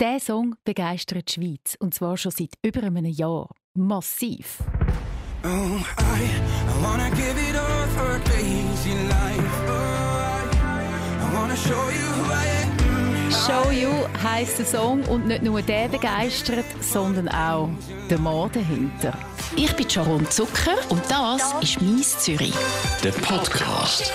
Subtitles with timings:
[0.00, 3.48] Der Song begeistert die Schweiz und zwar schon seit über einem Jahr.
[3.74, 4.58] Massiv.
[5.42, 9.42] Oh, I, I wanna give it all for a crazy life.
[9.66, 10.54] Oh, I,
[11.20, 12.68] I wanna show you who I am.
[13.32, 13.90] Show You
[14.22, 17.68] heisst der Song und nicht nur der begeistert, sondern auch
[18.08, 19.18] der Mann dahinter.
[19.56, 22.54] Ich bin Sharon Zucker und das ist «Mies Zürich».
[23.02, 24.12] Der Podcast.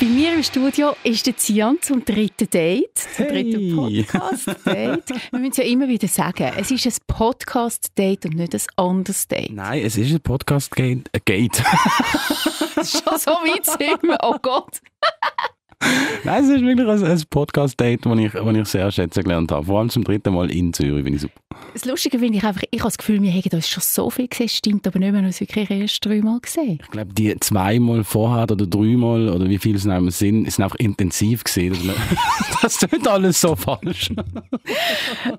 [0.00, 3.50] Bei mir im Studio ist der Zian zum dritten Date, zum Hey.
[3.50, 5.04] dritten Podcast-Date.
[5.32, 9.50] Wir müssen ja immer wieder sagen, es ist ein Podcast-Date und nicht ein anderes Date.
[9.50, 11.10] Nein, es ist ein Podcast-Gate.
[11.12, 11.48] Äh.
[12.76, 14.80] Schon so weit sind wir, oh Gott.
[16.24, 19.64] Nein, es ist wirklich ein, ein Podcast-Date, das ich, das ich sehr schätzen gelernt habe.
[19.64, 21.40] Vor allem zum dritten Mal in Zürich, finde ich super.
[21.72, 24.28] Das Lustige finde ich einfach, ich habe das Gefühl, wir haben uns schon so viel
[24.28, 26.78] gesehen, stimmt aber nicht mehr, wir haben uns wirklich erst dreimal gesehen.
[26.82, 30.78] Ich glaube, die zweimal vorher oder dreimal oder wie viele es noch sind, sind einfach
[30.78, 31.76] intensiv gesehen.
[32.60, 34.10] Das, das tut alles so falsch.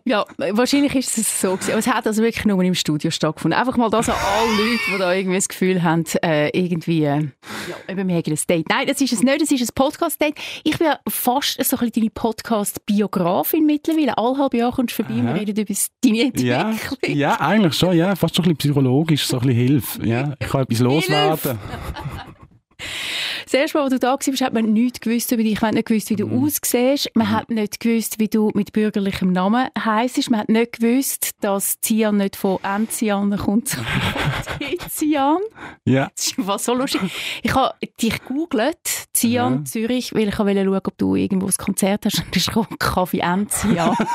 [0.05, 1.71] Ja, wahrscheinlich ist es so gewesen.
[1.71, 3.59] Aber es hat also wirklich nur im Studio stattgefunden.
[3.59, 7.21] Einfach mal das an alle Leute, die da irgendwie das Gefühl haben, äh, irgendwie, äh,
[7.67, 8.69] ja, eben, wir haben ein Date.
[8.69, 10.28] Nein, das ist es nicht, das ist ein Podcast-Date.
[10.63, 14.17] Ich bin ja fast so ein bisschen deine Podcast-Biografin mittlerweile.
[14.17, 15.37] Alle halbe Jahre kommst du vorbei, wir Aha.
[15.37, 17.15] reden über deine Ja, Entwicklung.
[17.17, 18.15] ja, eigentlich schon, ja.
[18.15, 20.05] Fast schon ein bisschen psychologisch, so ein bisschen Hilfe.
[20.05, 20.33] Ja.
[20.39, 21.59] Ich kann etwas loswerden.
[23.45, 25.61] Das erste Mal, als du da warst, hat man nichts gewusst über dich.
[25.61, 26.43] Man hat nicht gewusst, wie du Mhm.
[26.43, 27.09] aussiehst.
[27.15, 30.29] Man hat nicht gewusst, wie du mit bürgerlichem Namen heisst.
[30.29, 35.37] Man hat nicht gewusst, dass Zian nicht von Enzian kommt, sondern von Tizian.
[35.85, 36.09] Ja.
[36.15, 37.01] Das ist was so lustig.
[37.43, 38.77] Ich habe dich gegoogelt,
[39.13, 39.65] Zian, Aha.
[39.65, 42.19] Zürich, weil ich wollte schauen, ob du irgendwo ein Konzert hast.
[42.25, 43.95] Und ist gekommen, Kaffee Enzian.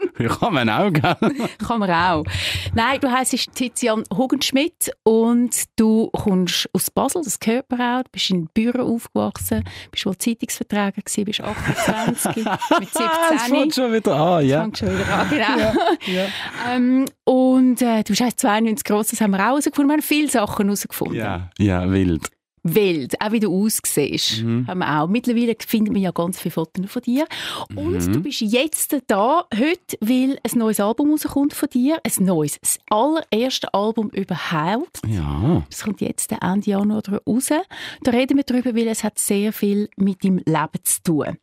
[0.18, 1.16] Ja, kann man auch, gell?
[1.66, 2.24] Kann man auch.
[2.74, 8.02] Nein, du heisst Tizian Hugenschmidt und du kommst aus Basel, das gehört man auch.
[8.02, 13.06] Du bist in Büro aufgewachsen, bist wohl Zeitungsverträger gewesen, bist 28, mit 17.
[13.34, 14.60] Es fängt schon wieder an, ja.
[14.60, 15.72] Fängt schon wieder an, genau.
[16.68, 19.88] Ähm, und äh, du bist 1,92 groß, das haben wir auch herausgefunden.
[19.88, 21.16] Wir haben viele Sachen herausgefunden.
[21.16, 22.30] Ja, ja, wild.
[22.62, 24.66] Wild, auch wie du aussiehst, Mhm.
[24.66, 25.08] haben wir auch.
[25.08, 27.26] Mittlerweile findet man ja ganz viele Fotos von dir.
[27.74, 28.12] Und Mhm.
[28.12, 31.98] du bist jetzt da, heute, weil ein neues Album rauskommt von dir.
[32.04, 35.00] Ein neues, das allererste Album überhaupt.
[35.06, 35.64] Ja.
[35.70, 37.48] Das kommt jetzt Ende Januar raus.
[38.02, 41.36] Da reden wir drüber, weil es hat sehr viel mit deinem Leben zu tun.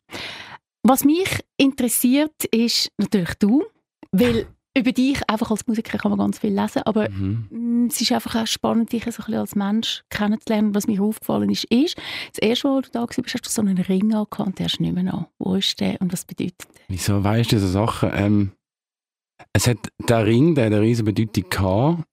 [0.83, 1.27] Was mich
[1.57, 3.63] interessiert, ist natürlich du,
[4.11, 4.45] weil
[4.77, 7.88] über dich, einfach als Musiker kann man ganz viel lesen, aber Mhm.
[7.89, 10.75] Es ist einfach auch spannend, dich so ein bisschen als Mensch kennenzulernen.
[10.75, 11.97] Was mir aufgefallen ist, ist,
[12.31, 14.65] das erste Mal, als du da warst, hast du so einen Ring angehabt und der
[14.65, 15.25] ist nicht mehr an.
[15.39, 16.81] Wo ist der und was bedeutet der?
[16.89, 18.11] Wieso weißt du diese Sachen?
[18.13, 18.51] Ähm,
[19.53, 19.77] es hat
[20.07, 22.03] der Ring, der hat eine riesige Bedeutung gehabt.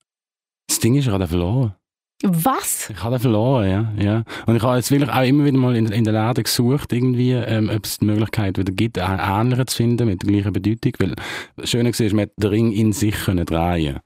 [0.68, 1.74] Das Ding ist, den verloren.
[2.26, 2.88] Was?
[2.88, 3.92] Ich habe den verloren, ja.
[4.02, 4.24] ja.
[4.46, 7.32] Und ich habe jetzt wirklich auch immer wieder mal in, in den Läden gesucht, irgendwie,
[7.32, 10.92] ähm, ob es die Möglichkeit wieder gibt, einen ähnlichen zu finden, mit der gleichen Bedeutung.
[10.98, 11.14] Weil
[11.56, 14.00] das Schöne war, man den Ring in sich können drehen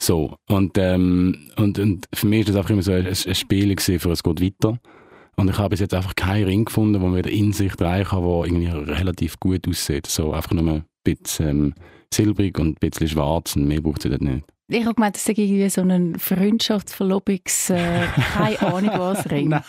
[0.00, 0.34] So.
[0.48, 4.00] Und, ähm, und, und für mich ist das einfach immer so ein, ein Spiel gewesen,
[4.00, 4.78] für es geht weiter.
[5.36, 8.04] Und ich habe bis jetzt einfach keinen Ring gefunden, wo man wieder in sich drehen
[8.04, 10.06] kann, der irgendwie relativ gut aussieht.
[10.06, 11.74] So einfach nur ein bisschen ähm,
[12.12, 14.44] silbrig und ein bisschen schwarz und mehr braucht es dort nicht.
[14.72, 17.70] Ich habe gemeint, das ist irgendwie so ein Freundschaftsverlobungs...
[17.70, 19.48] Äh, keine Ahnung was Ring.
[19.48, 19.62] Nein,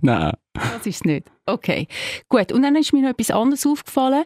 [0.00, 0.32] nein.
[0.54, 1.30] Das ist es nicht.
[1.46, 1.86] Okay,
[2.28, 2.52] gut.
[2.52, 4.24] Und dann ist mir noch etwas anderes aufgefallen,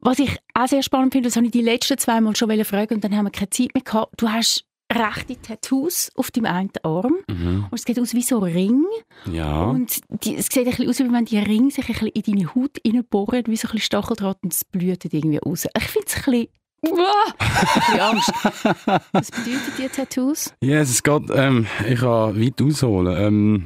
[0.00, 2.94] was ich auch sehr spannend finde, das habe ich die letzten zwei Mal schon fragen
[2.94, 4.20] und dann haben wir keine Zeit mehr gehabt.
[4.20, 7.66] Du hast rechte Tattoos auf deinem einen Arm Mhm.
[7.70, 8.84] und es sieht aus wie so ein Ring.
[9.32, 9.64] Ja.
[9.64, 12.22] Und die, es sieht ein bisschen aus, wie wenn die Ringe sich ein bisschen in
[12.22, 15.66] deine Haut reinbohren, wie so ein bisschen Stacheldraht und es blüht irgendwie raus.
[15.76, 16.48] Ich finde es ein bisschen...
[16.84, 18.32] Bisschen Angst.
[19.12, 20.54] Was bedeuten die Tattoos?
[20.60, 23.16] Ja, es geht, ähm, ich kann weit ausholen.
[23.18, 23.64] Ähm,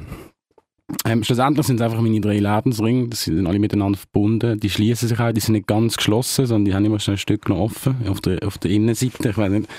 [1.05, 4.59] ähm, schlussendlich sind es einfach meine drei Lebensringe, die sind alle miteinander verbunden.
[4.59, 7.19] Die schließen sich auch, die sind nicht ganz geschlossen, sondern die haben immer schon ein
[7.19, 9.69] Stück noch offen, auf der, auf der Innenseite, ich weiß nicht.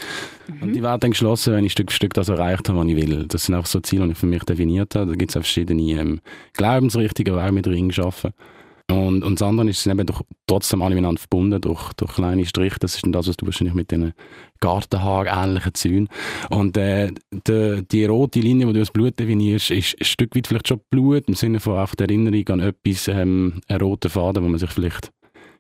[0.61, 2.97] Und die werden dann geschlossen, wenn ich Stück für Stück das erreicht habe, was ich
[2.97, 3.27] will.
[3.27, 5.11] Das sind auch so Ziele, die ich für mich definiert habe.
[5.11, 6.21] Da gibt es auch verschiedene ähm,
[6.55, 8.33] Glaubensrichtungen, die auch mit Ringen arbeiten.
[8.91, 12.15] Und, und das andere ist, sie sind eben doch trotzdem alle miteinander verbunden durch, durch
[12.15, 12.79] kleine Striche.
[12.81, 14.13] Das ist dann das, was du wahrscheinlich mit diesen
[14.61, 16.09] Gartenhaar-ähnlichen Zäunen.
[16.51, 20.47] Und äh, die, die rote Linie, die du als Blut definierst, ist ein Stück weit
[20.47, 24.43] vielleicht schon Blut, im Sinne von einfach der Erinnerung an etwas, ähm, einen roten Faden,
[24.43, 25.11] wo man sich vielleicht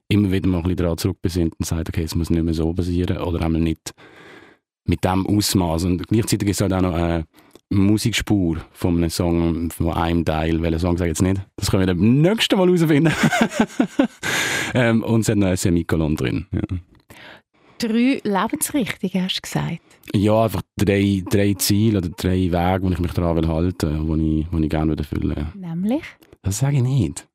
[0.08, 2.72] immer wieder mal ein bisschen daran zurückbesinnt und sagt, okay, es muss nicht mehr so
[2.72, 3.92] passieren oder einmal nicht
[4.84, 5.84] mit dem Ausmaß.
[5.84, 7.24] Und gleichzeitig ist es halt auch noch eine
[7.70, 10.60] Musikspur von einem Song, von einem Teil.
[10.60, 11.40] Welchen Song sage ich jetzt nicht?
[11.56, 13.12] Das können wir beim nächsten Mal herausfinden.
[14.74, 16.46] ähm, und es hat noch ein Semikolon drin.
[16.52, 16.62] Ja.
[17.78, 19.80] Drei Lebensrichtungen, hast du gesagt.
[20.12, 24.18] Ja, einfach drei, drei Ziele oder drei Wege, wo ich mich daran will halten will,
[24.18, 25.46] die ich, wo ich gerne erfüllen will.
[25.54, 26.02] Nämlich?
[26.42, 27.26] Das sage ich nicht.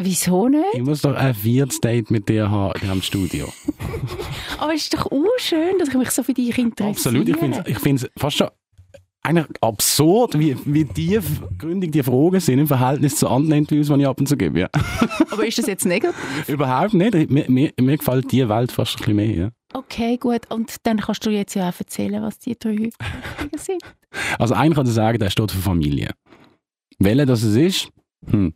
[0.00, 0.62] Wieso nicht?
[0.74, 3.48] Ich muss doch ein viertes Date mit dir haben in diesem Studio.
[4.58, 6.90] Aber es ist doch auch schön, dass ich mich so für dich interessiere.
[6.90, 8.48] Absolut, ich finde es fast schon
[9.28, 14.00] eigentlich absurd, wie, wie tief gründig die Fragen sind im Verhältnis zu anderen Interviews, die
[14.00, 14.60] ich ab und zu gebe.
[14.60, 14.68] Ja.
[15.30, 16.48] Aber ist das jetzt negativ?
[16.48, 17.30] Überhaupt nicht.
[17.30, 19.34] Mir, mir, mir gefällt die Welt fast ein bisschen mehr.
[19.34, 19.50] Ja.
[19.74, 20.50] Okay, gut.
[20.50, 22.90] Und dann kannst du jetzt ja auch erzählen, was die drei
[23.56, 23.82] sind.
[24.38, 26.12] Also einer kann ich sagen, der steht für Familie.
[26.98, 27.90] Welcher das es ist,
[28.26, 28.54] hm.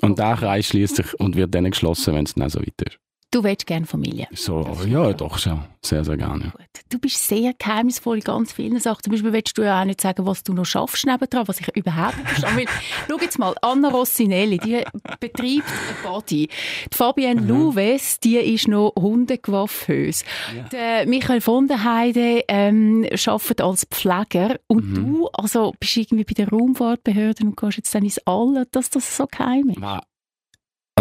[0.00, 2.98] Und der Kreis schließt sich und wird dann geschlossen, wenn es dann so weit ist.
[3.32, 4.28] Du willst gerne Familie.
[4.32, 5.64] So, ja, doch schon.
[5.80, 6.52] Sehr, sehr gerne.
[6.54, 6.66] Gut.
[6.90, 9.02] Du bist sehr geheimnisvoll in ganz vielen Sachen.
[9.04, 11.74] Zum Beispiel willst du ja auch nicht sagen, was du noch schaffst nebendran, was ich
[11.74, 12.66] überhaupt nicht verstehe.
[13.08, 14.84] schau jetzt mal, Anna Rossinelli, die
[15.18, 16.48] betreibt ein Body.
[16.92, 17.48] Die Fabienne mhm.
[17.48, 20.24] Louves, die ist noch Hundegewaffhös.
[20.54, 20.62] Ja.
[20.64, 24.56] Der Michael von der Heide ähm, arbeitet als Pfleger.
[24.66, 24.94] Und mhm.
[24.94, 29.16] du also bist irgendwie bei der Raumfahrtbehörde und gehst jetzt dann ins All, dass das
[29.16, 29.80] so geheim ist.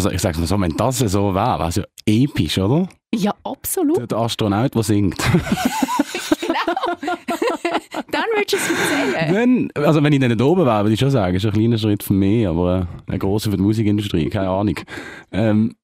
[0.01, 2.89] Also ich sag's mal so, wenn das so wäre, wäre es ja episch, oder?
[3.13, 4.09] Ja, absolut.
[4.09, 5.15] Der Astronaut, der singt.
[6.41, 6.97] genau.
[8.11, 9.69] dann würdest du es erzählen.
[9.75, 11.77] Dann, also wenn ich dann nicht oben wäre, würde ich schon sagen, ist ein kleiner
[11.77, 14.79] Schritt für mich, aber ein grosser für die Musikindustrie, keine Ahnung.
[15.31, 15.75] Ähm,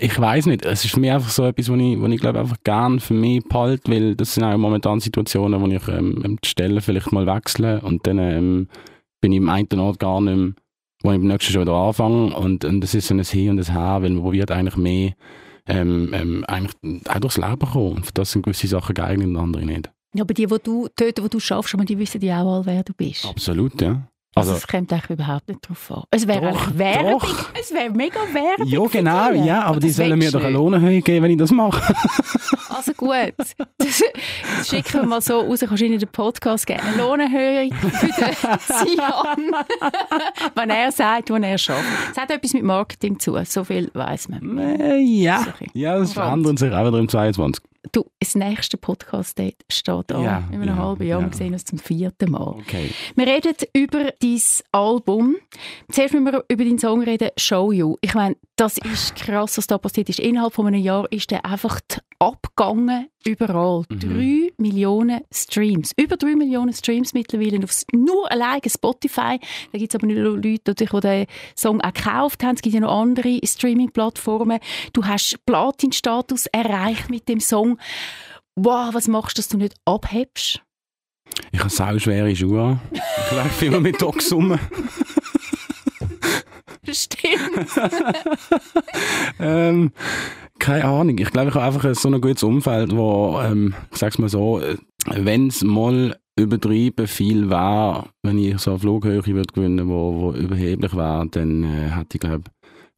[0.00, 2.40] ich weiß nicht, es ist für mich einfach so etwas, was ich, was ich glaube
[2.40, 6.48] einfach gerne für mich behalte, weil das sind auch momentan Situationen, wo ich ähm, die
[6.48, 8.68] Stelle vielleicht mal wechsle und dann ähm,
[9.22, 10.52] bin ich im einen Ort gar nicht mehr
[11.02, 13.58] wo ich beim nächsten schon wieder anfange und, und das ist so ein Hin und
[13.58, 15.12] ein Her, weil man probiert eigentlich mehr
[15.66, 16.74] ähm, ähm, eigentlich
[17.08, 19.90] auch durchs Leben kommen und für das sind gewisse Sachen geeignet und andere nicht.
[20.14, 22.82] Ja, aber die, wo du, dort, wo du schaffst, die wissen ja auch alle, wer
[22.82, 23.24] du bist.
[23.24, 24.06] Absolut, ja.
[24.34, 26.04] Also, also es kommt eigentlich überhaupt nicht drauf an.
[26.10, 27.20] Es wäre Werbung.
[27.20, 27.50] Doch.
[27.60, 28.66] Es wäre mega Werbung.
[28.66, 29.30] Ja, genau.
[29.44, 31.94] Ja, aber die sollen mir doch eine Lohnerhöhung geben, wenn ich das mache.
[32.74, 33.34] also gut.
[33.36, 34.02] Das,
[34.66, 35.60] schicken wir mal so raus.
[35.60, 36.80] Kannst du in den Podcast geben.
[36.80, 39.54] Eine Lohnerhöhung für den Sian.
[40.54, 41.84] wenn er sagt, wo er schafft.
[42.12, 43.36] Es hat etwas mit Marketing zu.
[43.44, 44.58] So viel weiß man.
[44.58, 45.46] Äh, ja.
[45.74, 47.62] Ja, das verändert sich auch wieder im 22.
[47.90, 50.22] Du, das nächste Podcast-Date steht an.
[50.22, 51.20] Ja, in einem ja, halben Jahr.
[51.20, 51.26] Ja.
[51.26, 52.54] Wir sehen uns zum vierten Mal.
[52.60, 52.90] Okay.
[53.16, 54.40] Wir reden über dein
[54.70, 55.36] Album.
[55.90, 57.96] Zuerst müssen wir über deinen Song reden, Show You.
[58.00, 60.20] Ich meine, das ist krass, was da passiert ist.
[60.20, 61.80] Innerhalb von einem Jahr ist der einfach
[62.22, 63.84] abgegangen überall.
[63.88, 63.98] Mhm.
[63.98, 65.92] Drei Millionen Streams.
[65.96, 69.40] Über drei Millionen Streams mittlerweile auf nur alleine Spotify.
[69.72, 71.26] Da gibt es aber nicht nur Leute, die den
[71.56, 72.54] Song auch gekauft haben.
[72.54, 74.60] Es gibt ja noch andere Streaming-Plattformen.
[74.92, 77.78] Du hast Platin-Status erreicht mit dem Song.
[78.54, 80.62] Wow, was machst du, dass du nicht abhebst?
[81.50, 82.80] Ich habe sau schwere Schuhe an.
[82.92, 84.58] Ich laufe immer mit Docs rum.
[86.88, 87.70] Stimmt.
[89.40, 89.92] ähm,
[90.62, 91.18] keine Ahnung.
[91.18, 94.62] Ich glaube, ich habe einfach so ein gutes Umfeld, wo, ähm, ich sag's mal so,
[95.06, 100.32] wenn es mal übertrieben viel war, wenn ich so eine Flughöhe würde gewinnen, wo, wo
[100.32, 102.44] überheblich war, dann äh, hätte ich glaube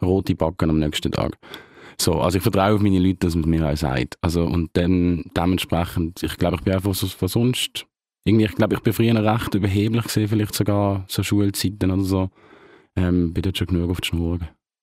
[0.02, 1.38] rote Backen am nächsten Tag.
[1.98, 4.18] So, also ich vertraue auf meine Leute, dass man mir auch sagt.
[4.20, 7.86] Also und dann dementsprechend, ich glaube, ich bin einfach so, von sonst
[8.26, 12.30] irgendwie, ich glaube, ich bin früher recht überheblich gesehen, vielleicht sogar so Schulzeiten oder so.
[12.94, 14.40] Ähm, bin dort schon genug auf die Schnur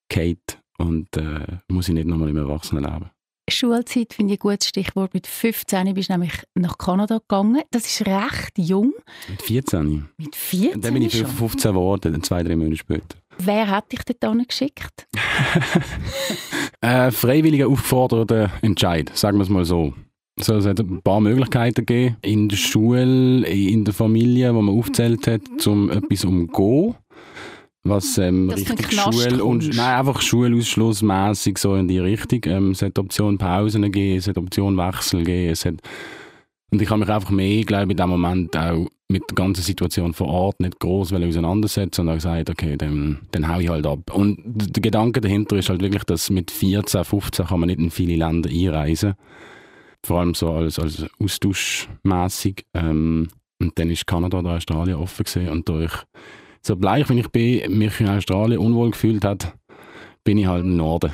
[0.09, 3.09] Kate und äh, muss ich nicht nochmal im Erwachsenenleben.
[3.49, 5.13] Schulzeit finde ich ein gutes Stichwort.
[5.13, 7.61] Mit 15 bist du nämlich nach Kanada gegangen.
[7.71, 8.93] Das ist recht jung.
[9.29, 10.09] Mit 14?
[10.17, 11.27] Mit 14 Dann bin ich schon.
[11.27, 13.17] 15 geworden, zwei, drei Monate später.
[13.37, 15.07] Wer hat dich dort geschickt?
[16.81, 19.93] äh, freiwilliger aufgeforderter Entscheid, sagen wir es mal so.
[20.39, 22.17] So, es hat ein paar Möglichkeiten gegeben.
[22.21, 26.95] In der Schule, in der Familie, wo man aufgezählt hat, um etwas umzugehen
[27.83, 32.41] was ähm, richtig Schul und nein einfach Schulausschlussmäßig so in die Richtung.
[32.45, 35.75] Ähm, es hat Option Pausen gegeben, es hat Option Wechsel gegeben, es hat
[36.71, 39.61] und ich habe mich einfach mehr, glaube ich, in dem Moment auch mit der ganzen
[39.61, 43.85] Situation vor Ort nicht groß auseinandersetzen und habe gesagt, okay, dann, dann hau ich halt
[43.85, 44.09] ab.
[44.13, 47.91] Und der Gedanke dahinter ist halt wirklich, dass mit 14, 15 kann man nicht in
[47.91, 49.15] viele Länder einreisen.
[50.05, 52.65] Vor allem so als, als austauschmässig.
[52.73, 53.27] Ähm,
[53.59, 55.93] und dann ist Kanada oder Australien offen gesehen und durch
[56.61, 59.53] so bleich, wenn ich bin, mich in Australien unwohl gefühlt hat,
[60.23, 61.11] bin ich halt im Norden.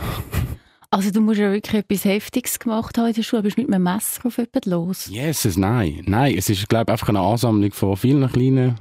[0.89, 3.43] Also du musst ja wirklich etwas Heftiges gemacht haben in der Schule.
[3.43, 5.07] Bist du mit einem Messer auf jemanden los?
[5.11, 6.01] Yes, es, nein.
[6.05, 8.75] Nein, es ist, glaube ich, einfach eine Ansammlung von vielen kleinen,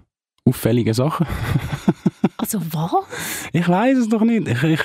[0.45, 1.27] auffälligen Sachen.
[2.37, 2.93] also was?
[3.53, 4.47] Ich weiß es doch nicht.
[4.47, 4.81] Ich, ich,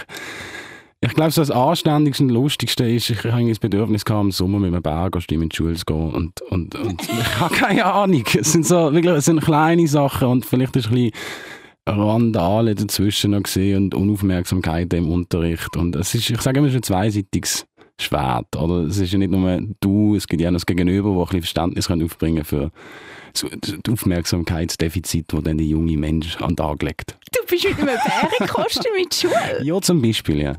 [1.01, 4.59] ich glaube, so das Anständigste und Lustigste ist, ich habe das Bedürfnis gehabt, im Sommer
[4.59, 6.13] mit einem Berg in die Schule zu gehen.
[6.13, 8.23] Und, und, und ich habe keine Ahnung.
[8.33, 11.11] Es sind so, wirklich, es sind kleine Sachen und vielleicht ist ein bisschen
[11.87, 15.75] Randale dazwischen noch gesehen und Unaufmerksamkeit im Unterricht.
[15.75, 17.65] Und es ist, ich sage immer, ein zweiseitiges
[17.99, 18.55] Schwert.
[18.55, 21.25] Oder es ist ja nicht nur du, es gibt ja noch das Gegenüber, das ein
[21.25, 22.71] bisschen Verständnis können aufbringen für
[23.33, 23.45] das
[23.89, 27.17] Aufmerksamkeitsdefizit, das dann der junge Mensch an den Tag legt.
[27.33, 29.63] Du bist mit einem Bärenkostüm in die Schule?
[29.63, 30.53] Ja, zum Beispiel, ja.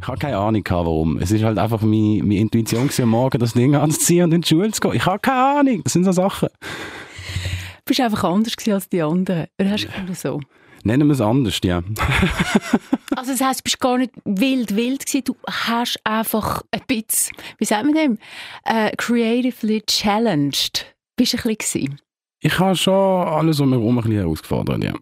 [0.00, 1.18] Ich habe keine Ahnung, warum.
[1.18, 4.40] Es ist halt einfach meine, meine Intuition gewesen, am Morgen das Ding anzuziehen und in
[4.42, 4.94] die Schule zu gehen.
[4.94, 5.82] Ich habe keine Ahnung.
[5.84, 6.48] Das sind so Sachen.
[6.48, 9.46] Du bist einfach anders als die anderen.
[9.58, 10.40] Oder hast du so?
[10.84, 11.78] Nennen wir es anders, ja.
[13.16, 15.24] also das heisst, du bist gar nicht wild, wild gewesen.
[15.24, 18.18] Du hast einfach ein bisschen, wie sagt man dem,
[18.68, 20.86] uh, creatively challenged.
[21.16, 22.00] Bist du ein bisschen gewesen?
[22.42, 24.94] Ich habe schon alles um mich herum ein bisschen herausgefordert, ja.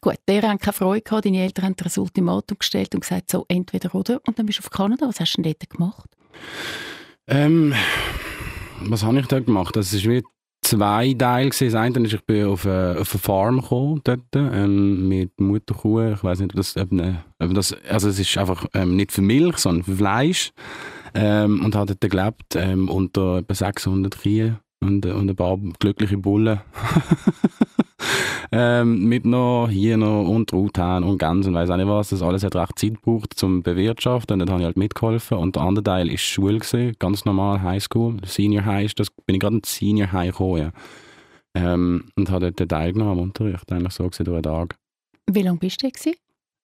[0.00, 3.30] Gut, der hat keine Freude gehabt, deine Eltern haben dir ein Ultimatum gestellt und gesagt,
[3.30, 4.20] so entweder oder.
[4.26, 5.06] Und dann bist du auf Kanada.
[5.06, 6.10] Was hast du denn dort gemacht?
[7.28, 7.72] Ähm,
[8.80, 9.76] was habe ich da gemacht?
[9.76, 10.24] Das ist wie
[10.62, 11.72] zwei Teile gewesen.
[11.72, 16.12] Das eine ist, ich bin auf eine, auf eine Farm gekommen, dort, ähm, mit Mutterkuh.
[16.12, 19.12] Ich weiß nicht, ob das, ob eine, ob das, also es ist einfach ähm, nicht
[19.12, 20.52] für Milch, sondern für Fleisch.
[21.14, 26.16] Ähm, und habe dort gelebt, ähm, unter etwa 600 Kühen und, und ein paar glückliche
[26.16, 26.60] Bullen.
[28.54, 32.10] ähm, mit noch hier noch und Truthahn und Gänse und weiss auch nicht was.
[32.10, 35.38] Das alles hat recht Zeit gebraucht zum Bewirtschaften und dann habe ich halt mitgeholfen.
[35.38, 38.18] Und der andere Teil war Schule, gewesen, ganz normal Highschool.
[38.26, 40.72] Senior High ist das, bin ich gerade in Senior High gekommen, ja.
[41.54, 44.76] ähm, und habe dort teilgenommen am Unterricht, eigentlich so gesehen, durch den Tag.
[45.30, 46.10] Wie lange bist du da?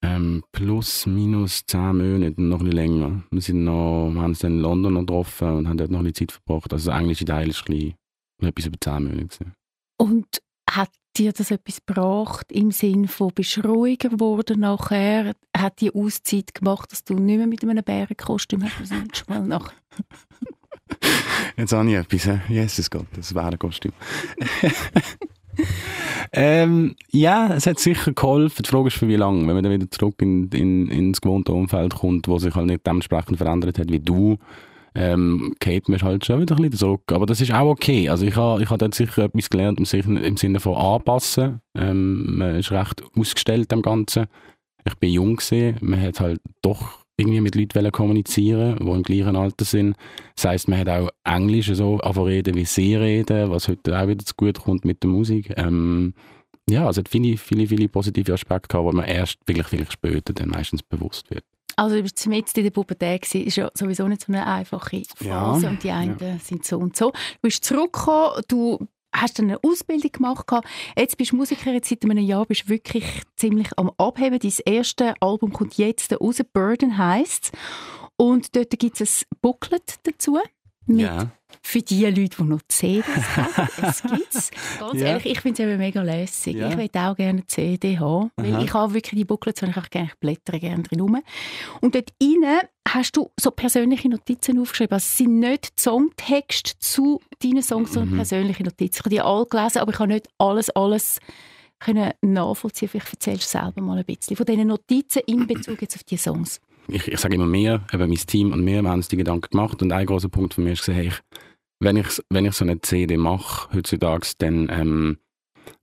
[0.01, 3.23] Ähm, plus, minus zehn Monate, noch bisschen länger.
[3.31, 6.05] Wir, sind noch, wir haben uns dann in London noch getroffen und haben dort noch
[6.05, 6.73] ein Zeit verbracht.
[6.73, 7.95] Also der englische Teil ist ein bisschen
[8.43, 9.53] etwas über zehn Monate.
[10.01, 15.35] Und hat dir das etwas gebracht im Sinn von bist du ruhiger geworden nachher?
[15.57, 19.29] Hat die Auszeit gemacht, dass du nicht mehr mit einem Bärenkostüm hast?
[19.29, 19.73] Mal nach.
[21.57, 23.93] Jetzt habe ich etwas, Jesus Gott, das Bärenkostüm.
[26.33, 28.63] ähm, ja, es hat sicher geholfen.
[28.63, 29.41] Die Frage ist für wie lange.
[29.47, 32.87] Wenn man dann wieder zurück in, in, ins gewohnte Umfeld kommt, wo sich halt nicht
[32.87, 34.39] dementsprechend verändert hat wie du,
[34.95, 37.13] ähm, geht man halt schon wieder ein bisschen zurück.
[37.13, 38.09] Aber das ist auch okay.
[38.09, 39.85] Also ich habe ich ha dort sicher etwas gelernt im,
[40.37, 41.61] Sinne von anpassen.
[41.77, 44.27] Ähm, man ist recht ausgestellt am Ganzen.
[44.85, 45.77] Ich bin jung gesehen.
[45.81, 49.97] Man hat halt doch irgendwie mit Leuten kommunizieren, die im gleichen Alter sind.
[50.37, 54.25] Das heisst, man hat auch Englisch so reden, wie sie reden, was heute auch wieder
[54.25, 55.53] zu gut kommt mit der Musik.
[55.57, 56.15] Ähm,
[56.71, 59.93] ja, also es hat viele, viele, viele positive Aspekte gehabt, wo man erst wirklich, wirklich
[59.93, 61.45] später dann meistens bewusst wird.
[61.79, 64.97] Also du bist mit in der Pubertät gewesen, ist ja sowieso nicht so eine einfache
[64.97, 65.11] Phase.
[65.21, 66.37] Ja, und die einen ja.
[66.39, 67.13] sind so und so.
[67.13, 70.47] Du bist zurückgekommen, du hast eine Ausbildung gemacht,
[70.97, 73.05] jetzt bist du Musiker, jetzt seit einem Jahr bist du wirklich
[73.37, 74.41] ziemlich am Abheben.
[74.41, 77.53] Dein erstes Album kommt jetzt raus, Burden heisst
[78.17, 80.37] und dort gibt es ein Booklet dazu.
[80.87, 81.31] Mit ja.
[81.63, 83.69] Für die Leute, die noch CDs haben.
[83.83, 84.51] Es gibt's.
[84.79, 85.07] Ganz ja.
[85.09, 86.57] ehrlich, ich finde es eben mega lässig.
[86.57, 86.71] Ja.
[86.71, 89.77] Ich würde auch gerne eine CD haben, weil ich habe wirklich die Booklets, und ich
[89.77, 91.23] auch gerne blättere gerne drin rum.
[91.81, 94.95] Und dort rein hast du so persönliche Notizen aufgeschrieben.
[94.95, 98.17] Also es sind nicht Songtexte zu deinen Songs, sondern mhm.
[98.17, 98.95] persönliche Notizen.
[98.95, 101.21] Ich habe die alle gelesen, aber ich habe nicht alles, alles
[101.79, 102.89] können nachvollziehen.
[102.89, 106.17] Vielleicht erzählst du selber mal ein bisschen von diesen Notizen in Bezug jetzt auf die
[106.17, 109.17] Songs ich, ich sage immer mehr, eben mein Team und mir, wir haben uns die
[109.17, 111.21] Gedanken gemacht und ein großer Punkt von mir ist, hey, ich,
[111.81, 115.19] wenn, ich, wenn ich so eine CD mache heutzutage, dann ähm,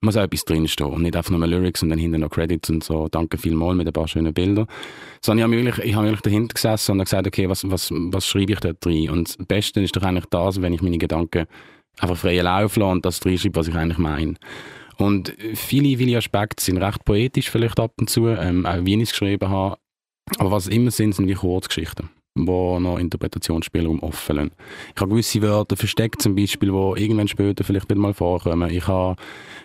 [0.02, 2.84] muss auch etwas drinstehen und nicht einfach nur Lyrics und dann hinten noch Credits und
[2.84, 4.68] so, danke vielmals mit ein paar schönen Bildern.
[5.22, 8.54] Sondern ich habe wirklich, ich wirklich dahinter gesessen und gesagt, okay, was, was, was schreibe
[8.54, 9.10] ich da drin?
[9.10, 11.46] Und das Beste ist doch eigentlich das, wenn ich meine Gedanken
[12.00, 14.36] einfach frei laufen lasse und das reinschreibe, was ich eigentlich meine.
[14.98, 19.02] Und viele, viele Aspekte sind recht poetisch vielleicht ab und zu, ähm, auch wie ich
[19.02, 19.78] es geschrieben habe,
[20.38, 24.52] aber was immer sind, sind die Kurzgeschichten, wo noch Interpretationsspielraum offen lassen.
[24.96, 28.70] Ich habe gewisse Wörter versteckt, zum Beispiel, die irgendwann später vielleicht wieder mal vorkommen.
[28.72, 29.16] Ich habe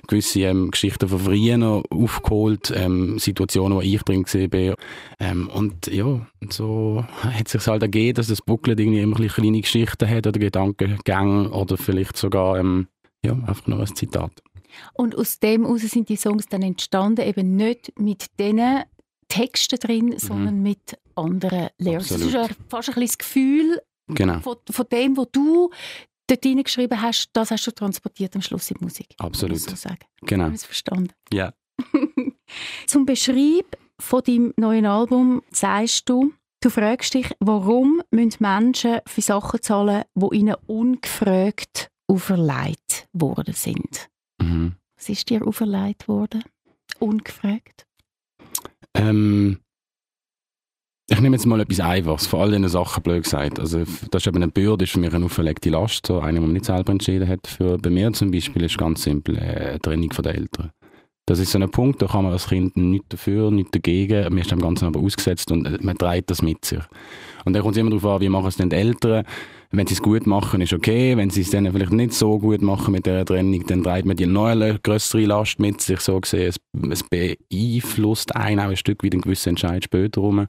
[0.06, 4.74] gewisse ähm, Geschichten von früher aufgeholt, ähm, Situationen, wo ich drin gesehen bin.
[5.18, 9.28] Ähm, und ja, so hat es sich halt ergeben, dass das Booklet irgendwie immer ein
[9.28, 12.88] kleine Geschichten hat oder Gedankengänge oder vielleicht sogar ähm,
[13.24, 14.42] ja, einfach nur ein Zitat.
[14.92, 18.84] Und aus dem heraus sind die Songs dann entstanden, eben nicht mit denen
[19.30, 20.18] Texte drin, mhm.
[20.18, 22.08] sondern mit anderen Lyrics.
[22.08, 22.34] Das ist
[22.68, 24.40] fast ein bisschen das Gefühl genau.
[24.40, 25.70] von, von dem, was du
[26.26, 29.14] dort geschrieben hast, das hast du transportiert am Schluss in die Musik.
[29.18, 29.58] Absolut.
[29.58, 30.04] So sagen.
[30.22, 30.44] Genau.
[30.44, 31.12] Habe ich verstanden?
[31.32, 31.52] Ja.
[32.86, 39.20] Zum Beschreib von deinem neuen Album sagst du, du fragst dich, warum müssen Menschen für
[39.22, 44.08] Sachen zahlen, die ihnen ungefragt auferlegt worden sind.
[44.40, 44.74] Mhm.
[44.96, 46.42] Was ist dir auferlegt worden?
[46.98, 47.86] Ungefragt?
[49.00, 49.58] Ähm,
[51.08, 53.58] ich nehme jetzt mal etwas Einfaches, vor all diesen Sachen blöd gesagt.
[53.58, 56.40] Also, das ist eben eine Bürde, ist für mich eine auferlegte Last, so eine, die
[56.40, 57.46] man nicht selber entschieden hat.
[57.46, 60.70] Für, bei mir zum Beispiel ist ganz simpel äh, Trennung von den Eltern.
[61.26, 64.22] Das ist so ein Punkt, da kann man als Kind nichts dafür, nichts dagegen.
[64.24, 66.82] Man ist dem Ganzen aber ausgesetzt und äh, man trägt das mit sich.
[67.44, 69.24] Und dann kommt es immer darauf an, wie machen es denn die Eltern.
[69.72, 71.16] Wenn sie es gut machen, ist okay.
[71.16, 74.16] Wenn sie es dann vielleicht nicht so gut machen mit der Trennung, dann trägt man
[74.16, 76.52] die neue größere Last mit sich so gesehen.
[76.90, 80.46] Es, beeinflusst einen auch ein Stück weit einen gewissen Entscheid später rum.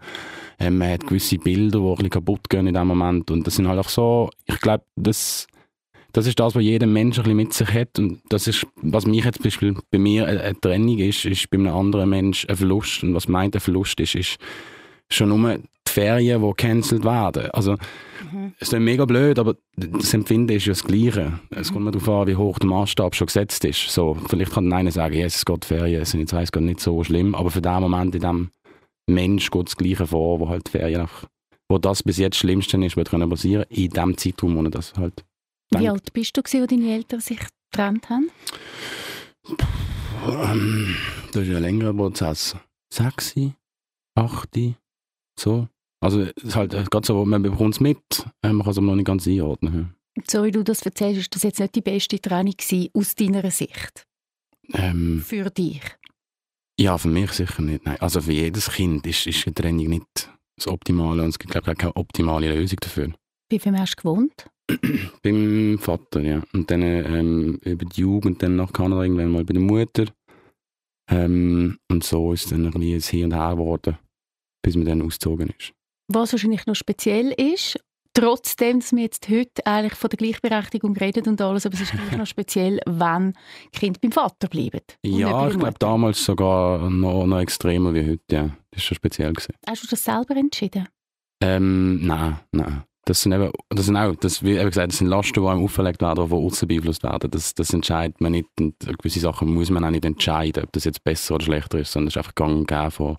[0.60, 3.30] Ähm, man hat gewisse Bilder, die ein bisschen kaputt gehen in dem Moment.
[3.30, 5.48] Und das sind halt auch so, ich glaube, das
[6.14, 7.98] das ist das, was jeder Mensch ein bisschen mit sich hat.
[7.98, 11.74] Und das ist, was mich jetzt Beispiel bei mir eine, Trennung ist, ist bei einem
[11.74, 13.04] anderen Mensch ein Verlust.
[13.04, 14.38] Und was meint ein Verlust ist, ist
[15.10, 15.60] schon nur
[15.92, 17.52] Ferien, die gecancelt werden.
[17.52, 17.74] Also,
[18.32, 18.54] mhm.
[18.60, 21.40] es ist mega blöd, aber das Empfinden ist ja das Gleiche.
[21.50, 23.90] Es kommt mir darauf an, wie hoch der Maßstab schon gesetzt ist.
[23.90, 27.36] So, vielleicht kann einer sagen, yes, es geht Ferien, sind jetzt heißt nicht so schlimm,
[27.36, 28.50] aber für den Moment in dem
[29.08, 31.26] Mensch geht das Gleiche vor, wo halt Ferien nach,
[31.70, 34.94] wo das bis jetzt das Schlimmste ist, was passieren in dem Zeitraum, wo er das
[34.96, 35.24] halt
[35.80, 37.40] wie alt bist du, als deine Eltern sich
[37.72, 38.30] getrennt haben?
[40.28, 40.96] Ähm,
[41.32, 42.56] das ist ein längerer Prozess.
[42.94, 43.34] Sechs,
[44.16, 44.60] acht,
[45.40, 45.68] so.
[46.02, 48.88] Also es ist halt gerade so, man bekommt es mit, äh, man kann es aber
[48.88, 49.96] noch nicht ganz einordnen.
[50.28, 52.56] So wie du das erzählst, ist das jetzt nicht die beste Trennung
[52.94, 54.06] aus deiner Sicht?
[54.74, 55.82] Ähm, für dich?
[56.80, 57.86] Ja, für mich sicher nicht.
[57.86, 57.98] Nein.
[58.00, 61.72] Also für jedes Kind ist, ist eine Trennung nicht das Optimale und es gibt, glaube
[61.72, 63.12] ich, keine optimale Lösung dafür.
[63.50, 64.46] Wie viel hast du gewohnt?
[65.24, 66.42] beim Vater, ja.
[66.54, 70.06] Und dann ähm, über die Jugend dann nach Kanada irgendwann mal bei der Mutter.
[71.10, 73.98] Ähm, und so ist dann ein bisschen ein Hin und Her geworden,
[74.62, 75.74] bis man dann ausgezogen ist.
[76.14, 77.80] Was wahrscheinlich noch speziell ist,
[78.14, 81.92] trotzdem, dass wir jetzt heute eigentlich von der Gleichberechtigung reden und alles, aber es ist
[81.92, 83.34] gleich noch speziell, wenn
[83.72, 84.82] Kind beim Vater bleiben.
[85.06, 88.50] Ja, ich glaube damals sogar noch, noch extremer wie heute, ja.
[88.72, 89.54] Das ist schon speziell gewesen.
[89.68, 90.88] Hast du das selber entschieden?
[91.42, 92.84] Ähm, nein, nein.
[93.06, 95.64] Das sind eben, das sind auch, das, wie eben gesagt, das sind Lasten, die einem
[95.64, 97.32] auferlegt werden, die außen beeinflusst werden.
[97.32, 98.48] Das, das entscheidet man nicht.
[98.60, 101.92] Und gewisse Sachen muss man auch nicht entscheiden, ob das jetzt besser oder schlechter ist,
[101.92, 103.16] sondern es ist einfach gang und gäbe von,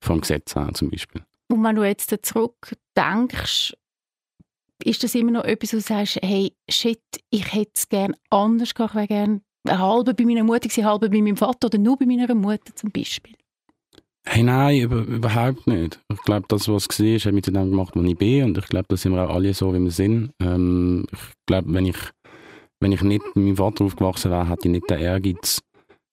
[0.00, 1.22] vom Gesetz her zum Beispiel.
[1.48, 3.74] Und wenn du jetzt zurückdenkst,
[4.84, 7.00] ist das immer noch etwas, wo du sagst, hey, shit,
[7.30, 11.00] ich hätte es gerne anders gemacht, ich wäre gerne halb bei meiner Mutter gewesen, halb
[11.00, 13.34] bei meinem Vater oder nur bei meiner Mutter zum Beispiel?
[14.28, 16.00] Hey, nein, über, überhaupt nicht.
[16.12, 18.42] Ich glaube, das, was war, hat mich zu dem gemacht, wo ich bin.
[18.42, 20.32] Und ich glaube, da sind wir auch alle so, wie wir sind.
[20.40, 21.96] Ähm, ich glaube, wenn ich,
[22.80, 25.62] wenn ich nicht mit meinem Vater aufgewachsen wäre, hätte ich nicht den Ehrgeiz,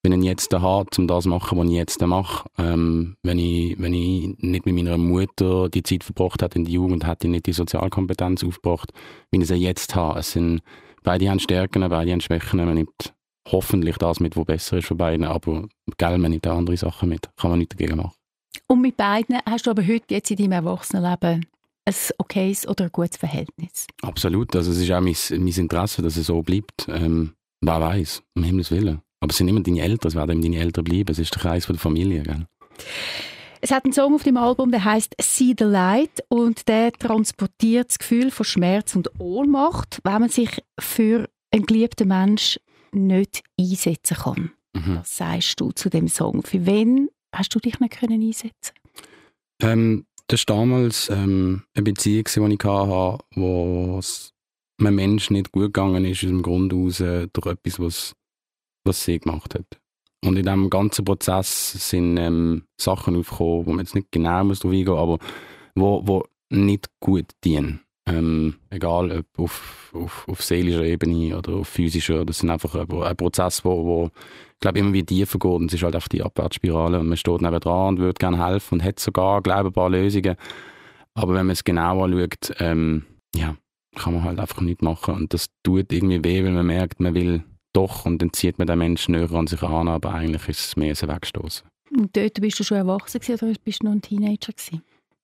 [0.03, 2.47] wenn ich jetzt habe, um das zu machen, was ich jetzt mache.
[2.57, 6.73] Ähm, wenn, ich, wenn ich nicht mit meiner Mutter die Zeit verbracht hätte in der
[6.73, 8.91] Jugend, hätte ich nicht die Sozialkompetenz aufgebracht,
[9.31, 10.19] wie ich sie jetzt habe.
[10.19, 10.61] Es sind,
[11.03, 12.63] beide haben Stärken, beide haben Schwächen.
[12.65, 13.13] Man nimmt
[13.49, 17.09] hoffentlich das mit, was besser ist für beide, aber gell, man nimmt auch andere Sachen
[17.09, 17.29] mit.
[17.37, 18.13] Kann man nichts dagegen machen.
[18.67, 21.45] Und mit beiden hast du aber heute jetzt in deinem Erwachsenenleben
[21.85, 23.87] ein okayes oder ein gutes Verhältnis?
[24.01, 24.55] Absolut.
[24.55, 26.87] Also es ist auch mein, mein Interesse, dass es so bleibt.
[26.89, 29.01] Ähm, wer weiß, um Himmels Willen.
[29.23, 31.09] Aber es sind immer deine Eltern, es werden immer deine Eltern bleiben.
[31.09, 32.23] Es ist der Kreis von der Familie.
[32.23, 32.45] Gell?
[33.61, 37.87] Es hat einen Song auf dem Album, der heißt See the Light und der transportiert
[37.87, 44.17] das Gefühl von Schmerz und Ohnmacht, wenn man sich für einen geliebten Menschen nicht einsetzen
[44.17, 44.51] kann.
[44.73, 44.97] Mhm.
[44.97, 46.43] Was sagst du zu dem Song?
[46.43, 48.73] Für wen hast du dich nicht können einsetzen
[49.61, 54.33] ähm, Das war damals ähm, eine Beziehung, die ich hatte, wo es
[54.79, 58.15] einem Menschen nicht gut gegangen ist, aus dem Grund aus, äh, durch etwas, was,
[58.83, 59.79] was sie gemacht hat.
[60.23, 64.59] Und in diesem ganzen Prozess sind ähm, Sachen aufgekommen, wo man jetzt nicht genau muss
[64.59, 65.19] drauf eingehen aber
[65.75, 67.81] wo, wo nicht gut dienen.
[68.05, 72.91] Ähm, egal ob auf, auf, auf seelischer Ebene oder auf physischer, das sind einfach ein,
[72.91, 74.11] ein Prozess, wo, wo
[74.59, 77.41] glaube immer wieder tiefer geht und es ist halt einfach die Abwärtsspirale und man steht
[77.41, 80.35] neben dran und würde gerne helfen und hat sogar, glaube ein paar Lösungen.
[81.13, 83.55] Aber wenn man es genau anschaut, ähm, ja,
[83.95, 87.13] kann man halt einfach nichts machen und das tut irgendwie weh, weil man merkt, man
[87.13, 90.59] will doch und dann zieht man den Menschen näher an sich an, aber eigentlich ist
[90.59, 91.67] es mehr ein Wegstoßen.
[91.95, 94.81] Und dort bist du schon erwachsen oder bist du noch ein Teenager gewesen?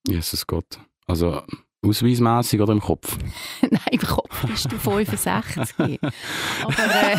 [0.08, 0.80] Jesus Gott.
[1.08, 1.42] Also
[1.82, 3.18] Ausweismässig oder im Kopf?
[3.62, 5.76] nein, im Kopf bist du 65.
[5.80, 7.18] Aber äh,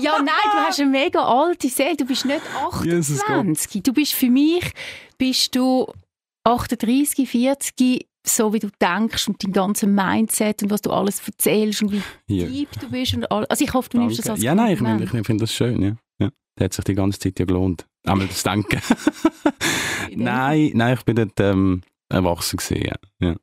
[0.00, 1.96] ja, nein, du hast eine mega alte Seele.
[1.96, 3.82] Du bist nicht 28.
[3.82, 4.70] Du bist für mich
[5.16, 5.86] bist du
[6.44, 11.82] 38, 40, so wie du denkst und dein ganzes Mindset und was du alles erzählst
[11.82, 12.46] und wie ja.
[12.46, 13.14] deep du bist.
[13.14, 13.44] Und all.
[13.46, 14.08] Also ich hoffe, du Danke.
[14.08, 15.82] nimmst das als Ja, nein, ich, ich, ich finde das schön.
[15.82, 15.96] Ja.
[16.18, 16.30] Ja.
[16.56, 17.86] Das hat sich die ganze Zeit ja gelohnt.
[18.06, 18.80] Einmal das Denken.
[20.14, 22.84] nein, nein, ich bin dort ähm, erwachsen gesehen.
[23.20, 23.28] Ja.
[23.28, 23.36] ja.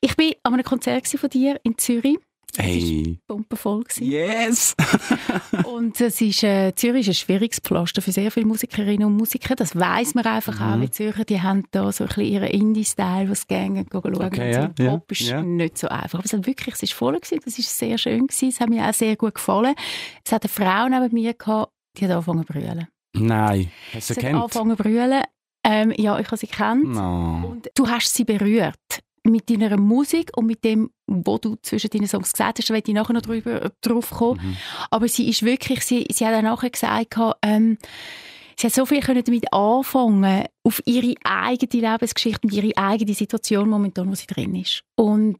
[0.00, 2.18] Ich war an einem Konzert von dir in Zürich.
[2.56, 3.18] Hey.
[3.26, 3.84] Pumpenvoll.
[3.98, 4.74] Yes!
[5.64, 9.54] und es ist, äh, Zürich ist ein schwieriges Pflaster für sehr viele Musikerinnen und Musiker.
[9.56, 10.66] Das weiß man einfach mhm.
[10.66, 10.80] auch.
[10.80, 14.22] Die Zürcher die haben da so ein bisschen ihren Indie-Style, was gerne schauen.
[14.22, 15.42] Okay, ja, so Pop ist ja.
[15.42, 16.18] nicht so einfach.
[16.18, 17.40] Aber es hat wirklich, es ist voll gewesen.
[17.44, 18.48] Das ist sehr schön gewesen.
[18.48, 19.74] Es hat mir auch sehr gut gefallen.
[20.24, 22.88] Es hat eine Frau neben mir gehabt, Die hat angefangen zu brüllen.
[23.14, 23.70] Nein.
[23.94, 25.22] Hast du sie Sie hat angefangen zu brüllen.
[25.64, 26.84] Ähm, ja, ich habe sie kennt.
[26.84, 27.48] No.
[27.50, 28.76] Und du hast sie berührt
[29.24, 32.68] mit deiner Musik und mit dem, was du zwischen deinen Songs gesagt hast.
[32.68, 34.40] Da werde ich nachher noch drüber, drauf kommen.
[34.42, 34.56] Mhm.
[34.90, 37.78] Aber sie ist wirklich, sie, sie hat auch nachher gesagt, ähm,
[38.56, 43.68] sie hat so viel können damit anfangen, auf ihre eigene Lebensgeschichte und ihre eigene Situation
[43.68, 44.82] momentan, wo sie drin ist.
[44.96, 45.38] Und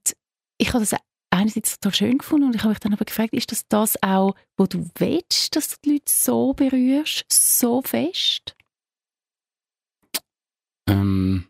[0.59, 0.95] ich habe das
[1.31, 4.35] einerseits total schön gefunden und ich habe mich dann aber gefragt, ist das das auch,
[4.57, 8.55] wo du willst, dass du die Leute so berührst, so fest?
[10.89, 11.47] Ähm,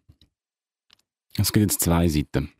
[1.38, 2.50] es gibt jetzt zwei Seiten.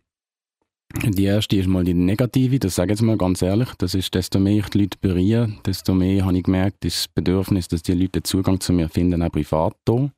[1.04, 3.70] Die erste ist mal die negative, das sage ich jetzt mal ganz ehrlich.
[3.78, 7.08] Das ist, desto mehr ich die Leute berühre, desto mehr habe ich gemerkt, ist das
[7.08, 10.10] Bedürfnis, dass die Leute Zugang zu mir finden, auch privat da.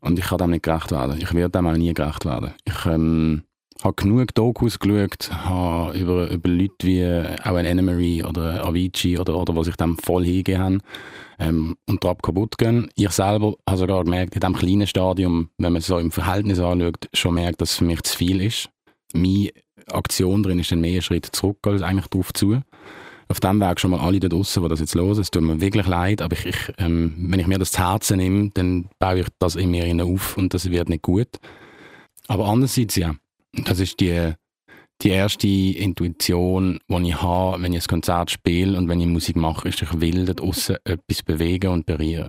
[0.00, 1.18] Und ich kann dem nicht gerecht werden.
[1.20, 2.54] Ich werde dem auch nie gerecht werden.
[2.64, 3.42] Ich ähm,
[3.82, 9.36] habe genug Dokus geschaut, habe über, über Leute wie auch ein Annemarie oder Avicii oder,
[9.36, 10.80] oder was sich dem voll hingegeben haben
[11.38, 12.88] ähm, und drauf kaputt gehen.
[12.96, 16.58] Ich selber habe sogar gemerkt, in diesem kleinen Stadium, wenn man es so im Verhältnis
[16.58, 18.68] anschaut, schon merkt, dass es für mich zu viel ist.
[19.14, 19.50] Meine
[19.92, 22.60] Aktion drin ist dann mehr Schritt zurück als eigentlich drauf zu.
[23.28, 25.60] Auf dem Weg schon mal alle da draussen, die das jetzt hören, es tut mir
[25.60, 29.20] wirklich leid, aber ich, ich, ähm, wenn ich mir das zu Herzen nehme, dann baue
[29.20, 31.28] ich das in mir auf und das wird nicht gut.
[32.26, 33.14] Aber andererseits, ja,
[33.64, 34.32] das ist die,
[35.02, 39.36] die erste Intuition, die ich habe, wenn ich ein Konzert spiele und wenn ich Musik
[39.36, 42.28] mache, ist, ich will da draussen etwas bewegen und berühren.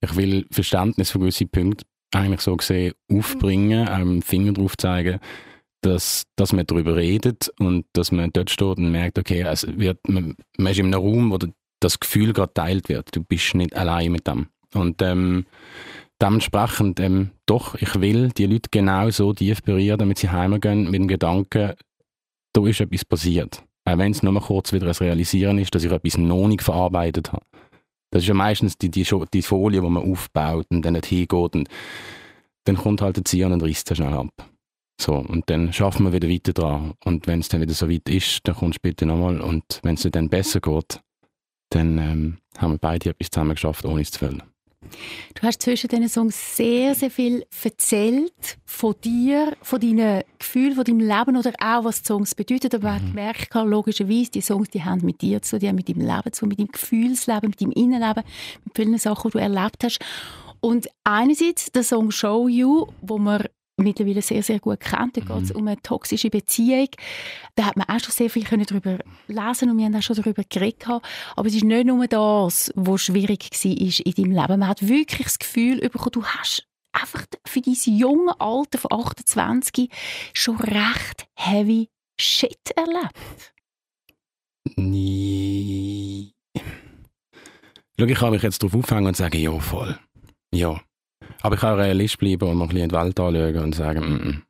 [0.00, 5.18] Ich will Verständnis für gewisse Punkte eigentlich so gesehen aufbringen, einem Finger drauf zeigen,
[5.82, 9.98] dass, dass man darüber redet und dass man dort steht und merkt, okay, es wird,
[10.08, 11.38] man, man ist in einem Raum, wo
[11.80, 13.14] das Gefühl gerade teilt wird.
[13.14, 14.48] Du bist nicht allein mit dem.
[14.74, 15.46] Und ähm,
[16.20, 20.94] dementsprechend, ähm, doch, ich will die Leute genau so tief berühren, damit sie heimgehen mit
[20.94, 21.74] dem Gedanken,
[22.52, 23.62] da ist etwas passiert.
[23.84, 26.62] Auch wenn es nur mal kurz wieder ein Realisieren ist, dass ich etwas noch nicht
[26.62, 27.44] verarbeitet habe.
[28.10, 31.54] Das ist ja meistens die, die, die Folie, die man aufbaut und dann nicht hingeht
[31.54, 31.68] und
[32.64, 34.30] dann kommt halt der Zier und reißt schnell ab.
[35.00, 36.94] So, und dann schaffen wir wieder weiter dran.
[37.04, 39.40] Und wenn es dann wieder so weit ist, dann kommst du bitte nochmal.
[39.40, 41.00] Und wenn es dir dann besser geht,
[41.70, 44.42] dann ähm, haben wir beide etwas zusammen geschafft, ohne es zu wollen.
[45.34, 50.84] Du hast zwischen diesen Songs sehr, sehr viel erzählt von dir, von deinen Gefühlen, von
[50.84, 52.74] deinem Leben oder auch, was die Songs bedeuten.
[52.74, 55.76] Aber man hat gemerkt, logischerweise, die Songs die haben mit dir zu tun, die haben
[55.76, 58.24] mit deinem Leben zu tun, mit deinem Gefühlsleben, mit deinem Innenleben,
[58.64, 59.98] mit vielen Sachen, die du erlebt hast.
[60.60, 63.44] Und einerseits der Song «Show You», wo man
[63.76, 65.16] mittlerweile sehr, sehr gut kennt.
[65.16, 66.88] Da geht es um eine toxische Beziehung.
[67.54, 70.16] Da hat man auch schon sehr viel können darüber lesen und wir haben auch schon
[70.16, 70.86] darüber geredet.
[70.86, 74.60] Aber es ist nicht nur das, was schwierig war in deinem Leben.
[74.60, 79.90] Man hat wirklich das Gefühl bekommen, du hast einfach für dein junge Alter von 28
[80.32, 83.52] schon recht heavy Shit erlebt.
[84.76, 86.32] Nie.
[87.98, 89.98] Schau, ich kann mich jetzt darauf aufhängen und sagen, ja, voll.
[90.52, 90.80] Ja.
[91.42, 93.74] Aber ich kann auch realist bleiben und mal ein bisschen in die Welt anschauen und
[93.74, 94.42] sagen, mm, mm.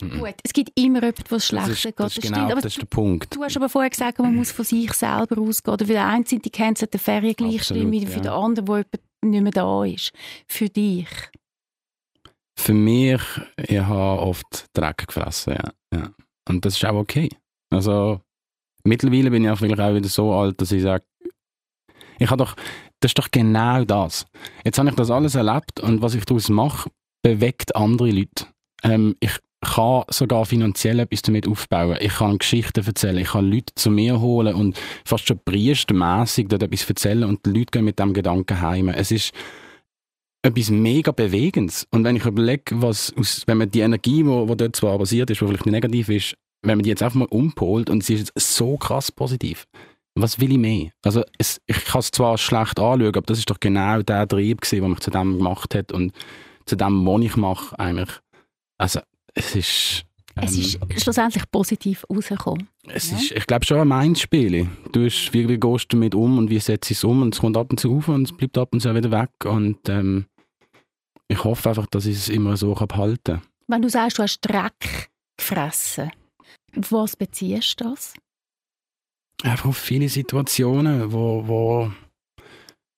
[0.00, 2.00] Gut, es gibt immer etwas, was Das schlechter geht.
[2.00, 3.34] das ist genau das ist der Punkt.
[3.34, 5.72] Du hast aber vorher gesagt, man muss von sich selber ausgehen.
[5.72, 8.22] Oder für den einen sind die Cancer der Ferien gleich schlimm, wie für ja.
[8.22, 10.12] den anderen, wo jemand nicht mehr da ist.
[10.48, 11.08] Für dich.
[12.58, 13.20] Für mich,
[13.56, 15.72] ich habe oft Dreck gefressen, ja.
[15.92, 16.10] ja.
[16.48, 17.28] Und das ist auch okay.
[17.70, 18.20] Also,
[18.84, 21.04] mittlerweile bin ich auch vielleicht auch wieder so alt, dass ich sage,
[22.18, 22.56] ich habe doch,
[23.00, 24.26] das ist doch genau das.
[24.64, 26.90] Jetzt habe ich das alles erlebt und was ich daraus mache,
[27.22, 28.46] bewegt andere Leute.
[28.82, 31.96] Ähm, ich kann sogar finanziell etwas damit aufbauen.
[32.00, 33.18] Ich kann Geschichten erzählen.
[33.18, 37.50] Ich kann Leute zu mir holen und fast schon priestermässig dort etwas erzählen und die
[37.50, 38.88] Leute gehen mit dem Gedanken heim.
[38.88, 39.32] Es ist
[40.42, 41.86] etwas mega Bewegendes.
[41.90, 44.98] Und wenn ich überlege, was aus, wenn man die Energie, die wo, wo dort zwar
[44.98, 48.14] basiert ist, die vielleicht negativ ist, wenn man die jetzt einfach mal umpolt und sie
[48.14, 49.66] ist jetzt so krass positiv,
[50.14, 50.90] was will ich mehr?
[51.02, 54.60] Also es, ich kann es zwar schlecht anschauen, aber das ist doch genau der Trieb
[54.60, 56.12] gewesen, der mich zu dem gemacht hat und
[56.66, 58.10] zu dem, was ich mache, eigentlich.
[58.78, 59.00] Also
[59.34, 60.04] es ist...
[60.36, 62.68] Es ähm, ist schlussendlich positiv rausgekommen.
[62.88, 63.18] es Ja.
[63.18, 64.68] ist, ich glaube schon ein Mindspiel.
[64.90, 67.34] Du hast, wie, wie gehst du damit um und wie setzt du es um und
[67.34, 69.88] es kommt ab und zu auf und es bleibt ab und zu wieder weg und
[69.88, 70.26] ähm,
[71.28, 74.40] ich hoffe einfach, dass ich es immer so kann behalten Wenn du sagst, du hast
[74.40, 76.10] Dreck gefressen,
[76.74, 78.14] was beziehst du das?
[79.42, 81.92] Einfach auf viele Situationen, wo, wo,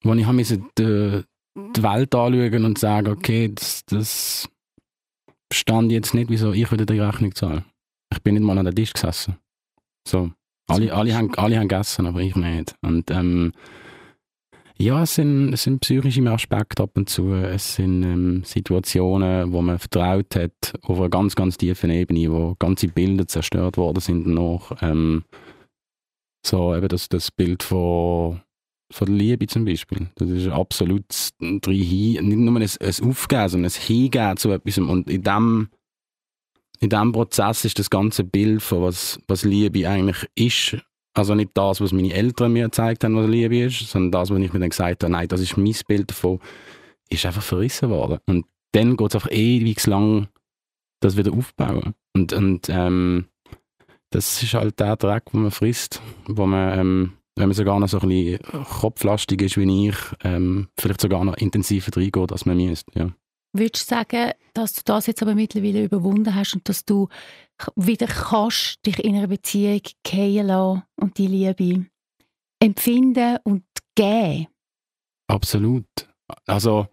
[0.02, 1.24] wo ich habe die,
[1.56, 4.48] die Welt anschauen und sagen, okay, das, das
[5.52, 7.64] stand jetzt nicht, wieso ich wieder die Rechnung zahle.
[8.12, 9.36] Ich bin nicht mal an der Tisch gesessen.
[10.06, 10.30] So.
[10.68, 12.74] Alle, alle, haben, alle haben gegessen, aber ich nicht.
[12.82, 13.52] Und ähm,
[14.78, 17.32] ja, es sind, es sind psychische Aspekte ab und zu.
[17.32, 22.56] Es sind ähm, Situationen, wo man vertraut hat, auf einer ganz, ganz tiefen Ebene, wo
[22.58, 24.76] ganze Bilder zerstört worden sind noch.
[24.82, 25.24] Ähm,
[26.46, 28.40] so eben das, das Bild von
[28.92, 30.08] von Liebe zum Beispiel.
[30.14, 31.04] Das ist absolut
[31.40, 34.78] hin, nicht nur ein, ein Aufgeben, sondern ein Hingeben zu etwas.
[34.78, 35.68] Und in dem,
[36.80, 40.76] in dem Prozess ist das ganze Bild von was, was Liebe eigentlich ist.
[41.14, 44.38] Also nicht das, was meine Eltern mir gezeigt haben, was Liebe ist, sondern das, was
[44.38, 46.40] ich mir dann gesagt habe, nein, das ist mein Bild davon,
[47.08, 48.18] ist einfach verrissen worden.
[48.26, 50.28] Und dann geht es einfach ewig lang,
[51.00, 51.94] das wieder aufbauen.
[52.14, 53.26] Und, und ähm,
[54.16, 57.88] das ist halt der Dreck, den man frisst, wo man, ähm, wenn man sogar noch
[57.88, 62.56] so ein bisschen kopflastig ist wie ich, ähm, vielleicht sogar noch intensiver reingeht, als man
[62.56, 62.98] müsste.
[62.98, 63.10] Ja.
[63.52, 67.08] Würdest du sagen, dass du das jetzt aber mittlerweile überwunden hast und dass du
[67.74, 71.86] wieder kannst, dich in einer Beziehung gehen lassen und die Liebe
[72.58, 74.46] empfinden und geben?
[75.28, 75.86] Absolut.
[76.46, 76.86] Also,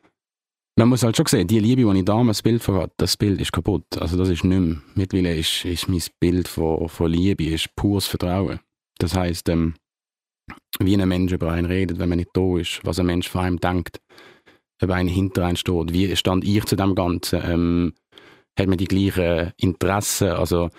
[0.75, 3.39] man muss halt schon sehen, die Liebe, die ich damals Bild von hatte, das Bild
[3.39, 3.86] ist kaputt.
[3.99, 4.81] Also das ist nicht mehr.
[4.95, 8.59] Mittlerweile ist, ist mein Bild von, von Liebe ist pures Vertrauen.
[8.97, 9.75] Das heißt, ähm,
[10.79, 13.41] wie ein Mensch über einen redet, wenn man nicht da ist, was ein Mensch von
[13.41, 14.01] einem denkt,
[14.81, 17.93] ob einen hinter einem steht, wie stand ich zu dem Ganzen, ähm,
[18.59, 20.69] hat man die gleichen Interessen, also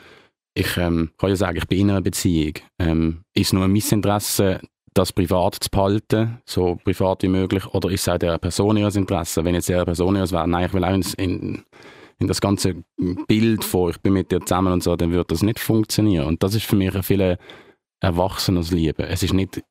[0.57, 2.55] ich ähm, kann ja sagen, ich bin in einer Beziehung.
[2.79, 4.61] Ähm, ist nur mein Interesse,
[4.95, 8.97] das privat zu behalten, so privat wie möglich, oder ist es auch der Person ihres
[8.97, 9.45] Interesse?
[9.45, 11.65] Wenn jetzt der Person ihres wäre, nein, ich will auch in,
[12.19, 12.77] in das ganze
[13.27, 16.27] Bild vor, ich bin mit dir zusammen und so, dann würde das nicht funktionieren.
[16.27, 17.37] Und das ist für mich ein viel
[18.01, 19.07] erwachsenes Liebe.
[19.07, 19.63] Es ist nicht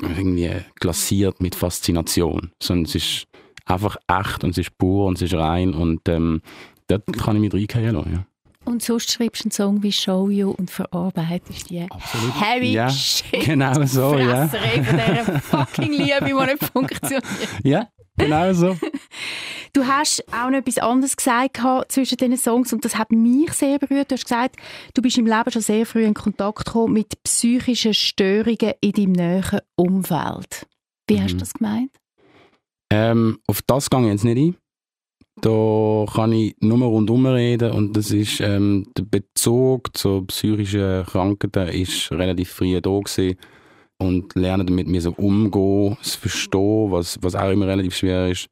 [0.00, 3.24] irgendwie glasiert mit Faszination, sondern es ist
[3.64, 6.42] einfach echt und es ist pur und es ist rein und ähm,
[6.86, 8.26] dort kann ich mich reingehen lassen, ja.
[8.66, 12.40] Und sonst schreibst du einen Song wie Show You und verarbeitest die Absolut.
[12.40, 14.48] heavy ja, shit Genau so, ja.
[14.48, 17.24] Von dieser fucking Liebe, die nicht funktioniert.
[17.62, 18.76] Ja, genau so.
[19.72, 23.78] Du hast auch noch etwas anderes gesagt zwischen diesen Songs und das hat mich sehr
[23.78, 24.10] berührt.
[24.10, 24.56] Du hast gesagt,
[24.94, 29.12] du bist im Leben schon sehr früh in Kontakt gekommen mit psychischen Störungen in deinem
[29.12, 30.66] näheren Umfeld.
[31.06, 31.22] Wie mhm.
[31.22, 31.90] hast du das gemeint?
[32.90, 34.56] Ähm, auf das gehe ich jetzt nicht ein.
[35.42, 41.68] Da kann ich nur rundum reden und das ist, ähm, der Bezug zu psychischen Krankheiten
[41.68, 43.36] ist relativ früh da gewesen
[43.98, 48.48] und lernen damit mir so umgehen, zu verstehen, was, was auch immer relativ schwer ist.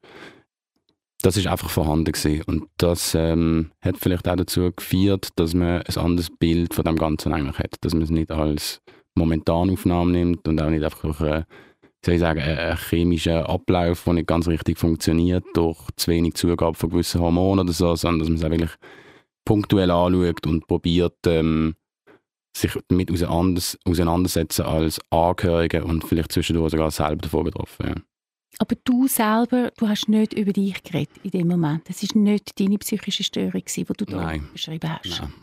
[1.21, 2.43] Das ist einfach vorhanden gewesen.
[2.43, 6.97] und das ähm, hat vielleicht auch dazu geführt, dass man ein anderes Bild von dem
[6.97, 8.81] Ganzen eigentlich hat, dass man es nicht als
[9.15, 11.43] Momentanaufnahme nimmt und auch nicht einfach äh,
[12.05, 16.77] soll ich sagen, ein chemischer Ablauf, der nicht ganz richtig funktioniert, durch zu wenig Zugabe
[16.77, 18.77] von gewissen Hormonen oder so, sondern dass man es auch wirklich
[19.43, 21.75] punktuell anschaut und probiert, ähm,
[22.55, 27.87] sich damit auseinandersetzen als Angehörige und vielleicht zwischendurch sogar selber davon betroffen.
[27.87, 27.95] Ja.
[28.59, 31.89] Aber du selber, du hast nicht über dich geredet in dem Moment.
[31.89, 35.21] Es war nicht deine psychische Störung, die du da beschrieben hast.
[35.21, 35.33] Nein.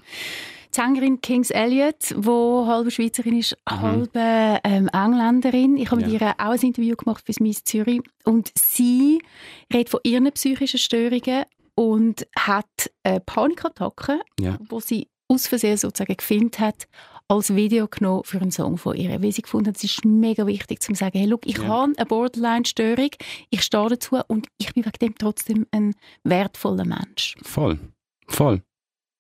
[0.75, 3.81] Die Sängerin Kings Elliott, die halbe Schweizerin ist, mhm.
[3.81, 5.77] halbe ähm, Engländerin.
[5.77, 6.09] Ich habe ja.
[6.09, 8.01] mit ihr auch ein Interview gemacht für Miss Zürich.
[8.25, 9.21] Und sie
[9.73, 14.59] redet von ihren psychischen Störungen und hat eine Panikattacke, ja.
[14.69, 16.89] wo sie aus Versehen sozusagen gefilmt hat,
[17.29, 19.23] als Video genommen für einen Song von ihr.
[19.23, 21.65] Weil sie gefunden hat, es ist mega wichtig zu sagen, hey, look, ich ja.
[21.65, 23.11] habe eine Borderline-Störung,
[23.51, 27.37] ich stehe dazu und ich bin wegen dem trotzdem ein wertvoller Mensch.
[27.43, 27.79] Voll,
[28.29, 28.63] voll.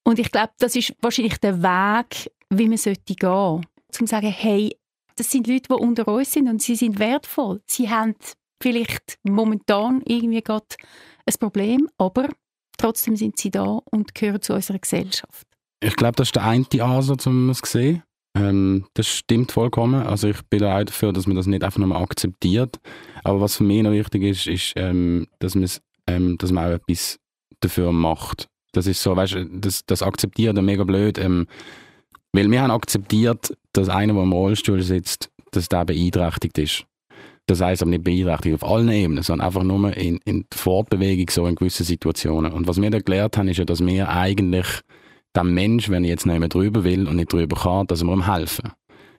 [0.04, 3.66] Und ich glaube, das ist wahrscheinlich der Weg, wie man sollte gehen.
[3.90, 4.76] Zum sagen, hey,
[5.16, 7.60] das sind Leute, die unter uns sind und sie sind wertvoll.
[7.66, 8.14] Sie haben
[8.62, 10.66] vielleicht momentan irgendwie gerade
[11.26, 12.28] ein Problem, aber
[12.78, 15.46] trotzdem sind sie da und gehören zu unserer Gesellschaft.
[15.80, 18.02] Ich glaube, das ist der eine Ansatz, um es zu sehen.
[18.34, 20.06] Ähm, das stimmt vollkommen.
[20.06, 22.78] Also ich bin auch dafür, dass man das nicht einfach nur akzeptiert.
[23.24, 25.54] Aber was für mich noch wichtig ist, ist, ähm, dass,
[26.06, 27.18] ähm, dass man auch etwas
[27.60, 28.48] dafür macht.
[28.72, 31.18] Das ist so, weißt du, das, das akzeptiert er mega blöd.
[31.18, 31.46] Ähm,
[32.32, 36.84] weil wir haben akzeptiert, dass einer, der im Rollstuhl sitzt, dass der beeinträchtigt ist.
[37.46, 41.28] Das heißt aber nicht beeinträchtigt auf allen Ebenen, sondern einfach nur in, in der Fortbewegung
[41.28, 42.52] so in gewissen Situationen.
[42.52, 44.66] Und was wir da gelernt haben, ist ja, dass wir eigentlich
[45.36, 48.12] dem Mensch, wenn er jetzt nicht mehr drüber will und nicht drüber kann, dass wir
[48.12, 48.70] ihm helfen.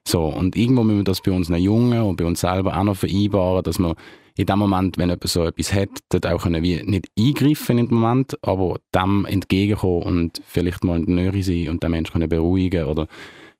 [0.07, 2.97] So, und irgendwo müssen wir das bei unseren Jungen und bei uns selber auch noch
[2.97, 3.95] vereinbaren, dass wir
[4.35, 7.87] in dem Moment, wenn jemand so etwas hat, dort auch können wir nicht eingreifen in
[7.87, 12.13] dem Moment, aber dem entgegenkommen und vielleicht mal in der Nähe sein und den Menschen
[12.13, 13.07] können beruhigen oder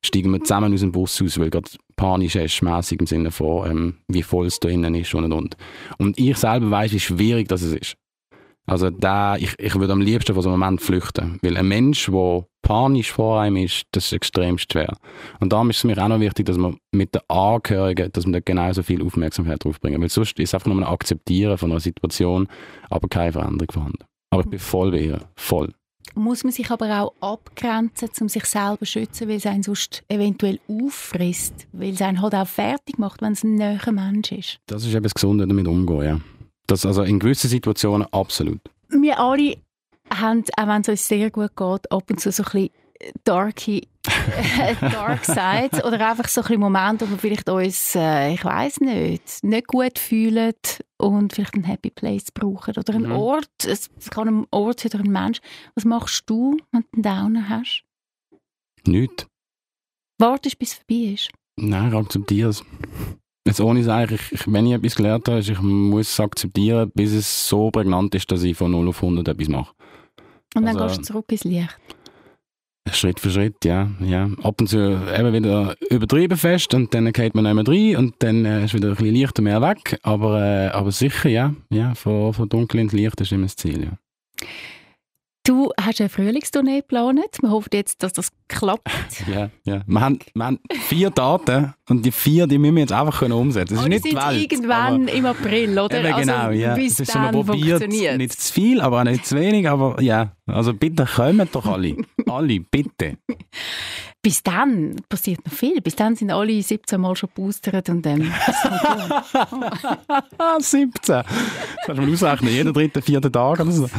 [0.01, 3.69] steigen wir zusammen aus dem Bus aus, weil gerade panisch ist, mässig im Sinne von,
[3.69, 5.57] ähm, wie voll es da innen ist und und und.
[5.97, 7.95] Und ich selber weiß, wie schwierig das ist.
[8.65, 12.09] Also da, ich, ich würde am liebsten von so einem Moment flüchten, weil ein Mensch,
[12.09, 14.95] der panisch vor einem ist, das ist extrem schwer.
[15.39, 18.33] Und darum ist es mir auch noch wichtig, dass man mit den Angehörigen, dass man
[18.33, 21.71] da genauso viel Aufmerksamkeit drauf bringen, weil sonst ist es einfach nur ein Akzeptieren von
[21.71, 22.47] einer Situation,
[22.89, 24.05] aber keine Veränderung vorhanden.
[24.29, 25.73] Aber ich bin voll bei ihr, voll.
[26.15, 30.03] Muss man sich aber auch abgrenzen, um sich selber zu schützen, weil es einen sonst
[30.07, 34.59] eventuell auffrisst, weil es einen halt auch fertig macht, wenn es ein näher Mensch ist.
[34.67, 36.19] Das ist eben das Gesunde damit umgehen, ja.
[36.67, 38.61] Das also in gewissen Situationen absolut.
[38.89, 39.57] Wir alle
[40.09, 42.69] haben, auch wenn es uns sehr gut geht, ab und zu so ein bisschen
[43.23, 43.87] darky
[44.81, 48.81] Dark Sides oder einfach so ein bisschen Momente, wo wir vielleicht uns, äh, ich weiß
[48.81, 50.53] nicht, nicht gut fühlen
[50.97, 53.15] und vielleicht einen Happy Place brauchen oder einen mhm.
[53.15, 53.65] Ort.
[53.65, 55.39] Es kann ein Ort oder ein Mensch.
[55.75, 57.83] Was machst du, wenn du einen Downer hast?
[58.85, 59.25] Nichts.
[60.19, 61.31] Wartest, bis es vorbei ist?
[61.57, 62.63] Nein, ich akzeptiere es.
[63.53, 66.91] Jetzt ohne es eigentlich, ich, wenn ich etwas gelernt habe, ist, ich muss es akzeptieren,
[66.95, 69.75] bis es so prägnant ist, dass ich von 0 auf 100 etwas mache.
[70.55, 71.77] Und dann also, gehst du zurück ins Licht?
[72.91, 74.27] Schritt für Schritt, ja, ja.
[74.41, 78.43] Ab und zu eben wieder übertrieben fest und dann geht man mehr rein und dann
[78.43, 79.99] äh, ist wieder ein bisschen leichter mehr weg.
[80.01, 83.83] Aber, äh, aber sicher, ja, ja, von, von dunkel ins Licht ist immer das Ziel,
[83.83, 84.47] ja.
[85.45, 87.19] Du hast eine Frühlingstournee geplant.
[87.41, 88.87] Wir hoffen jetzt, dass das klappt.
[89.27, 89.83] Ja, ja.
[89.85, 93.33] Wir haben, wir haben vier Daten und die vier, die müssen wir jetzt einfach können
[93.33, 93.75] umsetzen.
[93.75, 94.51] Das ist nicht die Welt.
[94.51, 95.99] irgendwann im April, oder?
[95.99, 96.75] Eben, genau, also, ja.
[96.75, 99.67] Bis das ist dann probiert, nicht zu viel, aber auch nicht zu wenig.
[99.67, 101.97] Aber ja, also bitte kommen doch alle.
[102.27, 103.17] alle, bitte.
[104.25, 105.81] Bis dann passiert noch viel.
[105.81, 108.21] Bis dann sind alle 17 Mal schon boostert und dann.
[108.21, 108.31] Ähm,
[110.59, 111.23] 17!
[111.85, 113.89] Das kannst du mal ausrechnen, jeden dritten, vierten Tag oder so.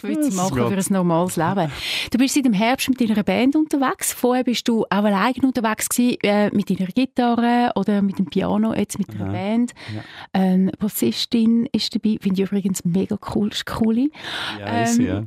[0.00, 1.70] Witz machen für ein normales Leben.
[2.10, 4.14] Du bist seit dem Herbst mit deiner Band unterwegs.
[4.14, 7.33] Vorher bist du auch alleine unterwegs gewesen, äh, mit deiner Gitarre
[7.74, 9.74] oder mit dem Piano, jetzt mit einer Band.
[9.94, 10.02] Ja.
[10.34, 14.10] Ähm, Bassistin ist dabei, finde ich übrigens mega cool, ist cool.
[14.58, 15.24] Ja, ähm, ist, ja.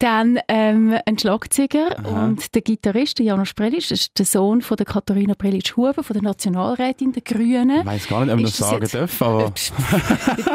[0.00, 2.24] Dann ähm, ein Schlagzeuger Aha.
[2.24, 6.14] und der Gitarrist, der Janusz Prelic, das ist der Sohn von der Katharina Prelic-Huber, von
[6.14, 7.80] der Nationalrätin der Grünen.
[7.80, 9.52] Ich weiß gar nicht, ob ich das sagen darf, aber...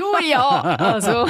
[0.00, 0.60] du ja!
[0.60, 1.26] Also,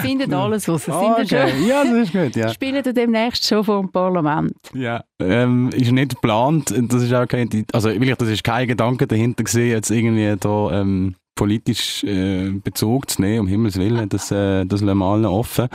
[0.00, 1.16] findet alles, was sie oh.
[1.18, 1.66] Okay.
[1.66, 2.50] Ja, das ist gut, ja.
[2.50, 4.54] Spielen wir demnächst schon vor dem Parlament.
[4.74, 6.72] Ja, ähm, ist nicht geplant.
[6.72, 7.66] Das ist auch kein...
[7.72, 10.70] Also, wirklich, das ist kein Gedanke dahinter gesehen, jetzt irgendwie da...
[10.80, 15.26] Ähm, politisch äh, Bezug zu nehmen, um Himmels Willen, das, äh, das lassen wir allen
[15.26, 15.68] offen.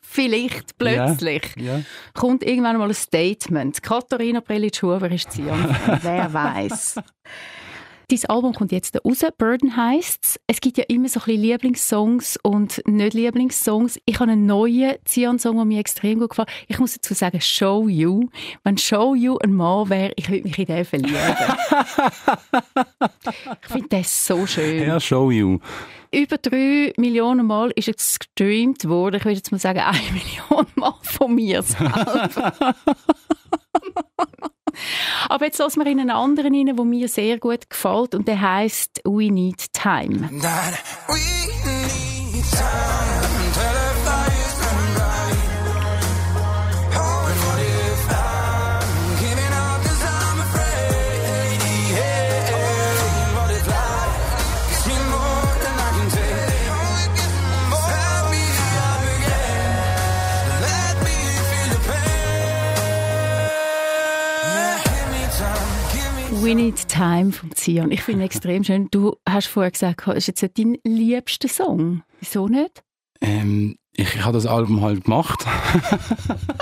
[0.00, 1.82] Vielleicht plötzlich ja, ja.
[2.12, 3.82] kommt irgendwann mal ein Statement.
[3.82, 5.44] Katharina Prelitsch-Huber ist sie.
[6.02, 6.96] Wer weiß.
[8.12, 10.60] Dein Album kommt jetzt raus, Burden heisst es.
[10.60, 13.98] gibt ja immer so ein bisschen Lieblingssongs und nicht Lieblingssongs.
[14.04, 16.50] Ich habe einen neuen Zion-Song, der mir extrem gut gefällt.
[16.68, 18.28] Ich muss dazu sagen, Show You.
[18.64, 21.16] Wenn Show You ein Mann wäre, ich würde mich in den verlieben.
[23.62, 24.86] ich finde das so schön.
[24.86, 25.58] Ja, Show You.
[26.14, 29.16] Über drei Millionen Mal ist es gestreamt worden.
[29.16, 32.74] Ich würde jetzt mal sagen, eine Million Mal von mir selber.
[35.28, 38.40] Aber jetzt lassen wir in einen anderen rein, der mir sehr gut gefällt und der
[38.40, 40.30] heißt We Need Time.
[41.08, 41.18] we
[41.66, 42.91] need time.
[66.52, 67.90] We Need Time von Zion.
[67.90, 68.88] Ich finde extrem schön.
[68.90, 72.02] Du hast vorher gesagt, ist jetzt dein liebster Song.
[72.20, 72.82] Wieso nicht?
[73.22, 75.44] Ähm, ich, ich habe das Album halt gemacht.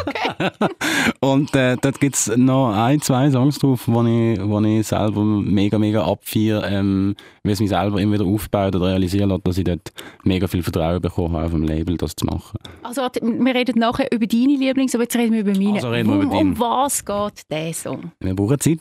[0.06, 0.50] okay.
[1.20, 5.24] und äh, dort gibt es noch ein, zwei Songs drauf, wo ich, wo ich selber
[5.24, 7.14] mega, mega abfeiere, ähm,
[7.44, 9.92] wie es mich selber immer wieder aufbaut oder realisiert hat, dass ich dort
[10.24, 12.58] mega viel Vertrauen bekommen habe, auf dem Label das zu machen.
[12.82, 15.74] Also wir reden nachher über deine Lieblings, aber jetzt reden wir über meine.
[15.74, 18.10] Also reden wir über um, um was geht der Song?
[18.18, 18.80] Wir brauchen Zeit.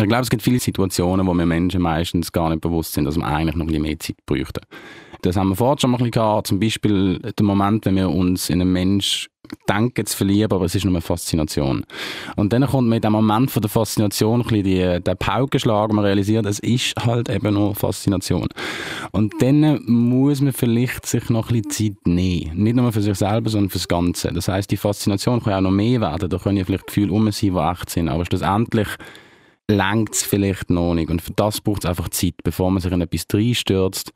[0.00, 3.16] Ich glaube, es gibt viele Situationen, wo wir Menschen meistens gar nicht bewusst sind, dass
[3.16, 4.60] wir eigentlich noch ein bisschen mehr Zeit bräuchten.
[5.22, 6.46] Das haben wir vorher schon mal ein bisschen gehabt.
[6.46, 9.28] Zum Beispiel der Moment, wenn wir uns in einen Mensch
[9.68, 11.84] denken zu verlieben, aber es ist nur eine Faszination.
[12.36, 16.46] Und dann kommt mit dem Moment von der Faszination ein bisschen der Paukenschlag, man realisiert,
[16.46, 18.48] es ist halt eben nur Faszination.
[19.12, 22.62] Und dann muss man vielleicht sich noch ein bisschen Zeit nehmen.
[22.62, 24.32] Nicht nur für sich selber, sondern fürs Ganze.
[24.32, 26.28] Das heißt, die Faszination kann ja auch noch mehr werden.
[26.28, 28.08] Da können ja vielleicht Gefühle um sein, die echt sind.
[28.08, 28.88] Aber schlussendlich
[29.70, 31.10] längt es vielleicht noch nicht.
[31.10, 34.12] Und für das braucht es einfach Zeit, bevor man sich in etwas reinstürzt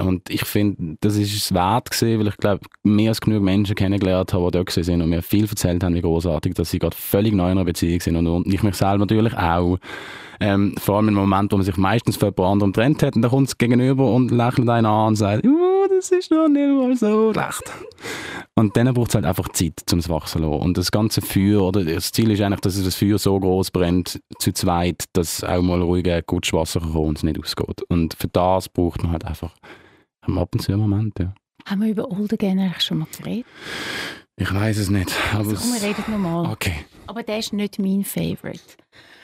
[0.00, 3.76] und ich finde, das ist es wert gewesen, weil ich glaube, mehr als genug Menschen
[3.76, 6.96] kennengelernt habe, die dort sind und mir viel erzählt haben, wie großartig, dass sie gerade
[6.96, 9.78] völlig neu in einer Beziehung sind und, und ich mich selber natürlich auch.
[10.40, 13.22] Ähm, vor allem im Moment, wo man sich meistens von jemand anderem getrennt hat und
[13.22, 15.73] dann kommt es gegenüber und lächelt einen an und sagt, uh,
[16.10, 17.62] das ist noch nicht mal so schlecht.
[18.56, 20.62] Und dann braucht es halt einfach Zeit, um es wachsen zu lassen.
[20.62, 24.20] Und das ganze Feuer, oder das Ziel ist eigentlich, dass das Feuer so groß brennt,
[24.38, 27.82] zu zweit, dass auch mal ruhige Kutschwasser kommt und es nicht ausgeht.
[27.88, 29.52] Und für das braucht man halt einfach
[30.22, 31.34] haben ab und zu einen Moment, ja.
[31.66, 33.46] Haben wir über Older Gen eigentlich schon mal geredet?
[34.36, 35.12] Ich weiß es nicht.
[35.32, 36.50] Aber Also, komm, wir reden nochmal.
[36.52, 36.84] Okay.
[37.06, 38.60] Aber der ist nicht mein Favorite.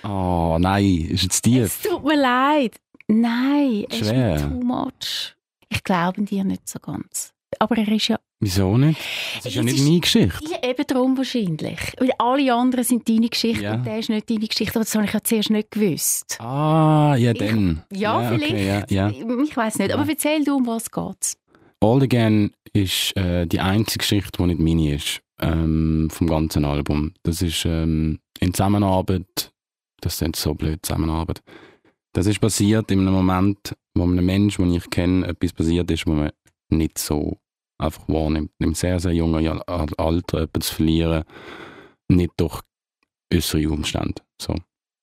[0.04, 1.82] Oh nein, ist jetzt Es tief.
[1.82, 2.76] tut mir leid.
[3.09, 4.11] Nein, es ist
[4.42, 5.34] too much.
[5.70, 7.32] Ich glaube dir nicht so ganz.
[7.58, 8.98] Aber er ist ja Wieso nicht?
[9.36, 10.38] Das ist ja nicht ist- meine Geschichte.
[10.50, 11.78] ja, eben darum wahrscheinlich.
[11.98, 13.74] Weil alle anderen sind deine Geschichte Ja.
[13.74, 14.76] und der ist nicht deine Geschichte.
[14.76, 16.40] Aber das habe ich ja zuerst nicht gewusst.
[16.40, 17.82] Ah, ja Ich- dann.
[17.92, 18.52] Ja, vielleicht.
[18.52, 19.10] Okay, ja, ja.
[19.10, 19.92] Ich weiß nicht.
[19.92, 20.08] Aber Ja.
[20.10, 21.36] erzähl du, um was geht's?
[21.80, 27.12] All Again ist äh, die einzige Geschichte, die nicht meine ist, ähm, vom ganzen Album.
[27.24, 29.50] Das ist ähm, in Zusammenarbeit,
[30.00, 31.42] das sind so blöd, Zusammenarbeit.
[32.12, 36.06] Das ist passiert in einem Moment, wo einem Menschen, den ich kenne, etwas passiert ist,
[36.06, 36.30] wo man
[36.70, 37.38] nicht so
[37.78, 38.50] einfach wahrnimmt.
[38.58, 41.24] Im sehr, sehr jungen Alter etwas zu verlieren,
[42.08, 42.61] nicht durch
[43.32, 44.22] äußere Umstände.
[44.40, 44.54] So.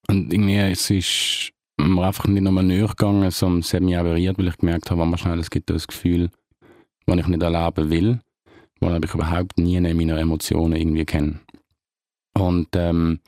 [0.07, 4.37] Und irgendwie, es ist mir einfach nicht nochmal näher gegangen, sondern es hat mich berührt,
[4.37, 6.29] weil ich gemerkt habe, manchmal es gibt das Gefühl,
[7.05, 8.19] was ich nicht erleben will,
[8.79, 11.39] was ich überhaupt nie in meinen Emotionen irgendwie kenne.
[12.33, 13.19] Und ähm,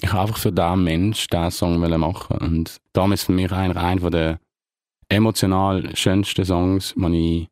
[0.00, 2.80] ich habe einfach für diesen Mensch diesen Song machen und
[3.12, 4.40] ist für mich eigentlich einer der
[5.08, 7.48] emotional schönsten Songs, den ich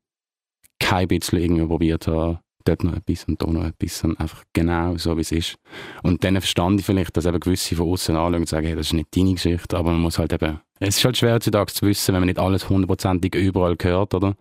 [0.78, 4.96] kein bisschen irgendwie probiert habe, dort noch etwas und da noch etwas, sondern einfach genau
[4.96, 5.56] so, wie es ist.
[6.02, 8.86] Und dann verstand ich vielleicht, dass eben gewisse von außen anschauen und sagen, hey, das
[8.86, 11.86] ist nicht deine Geschichte, aber man muss halt eben, es ist halt schwer heutzutage zu
[11.86, 14.34] wissen, wenn man nicht alles hundertprozentig überall hört, oder?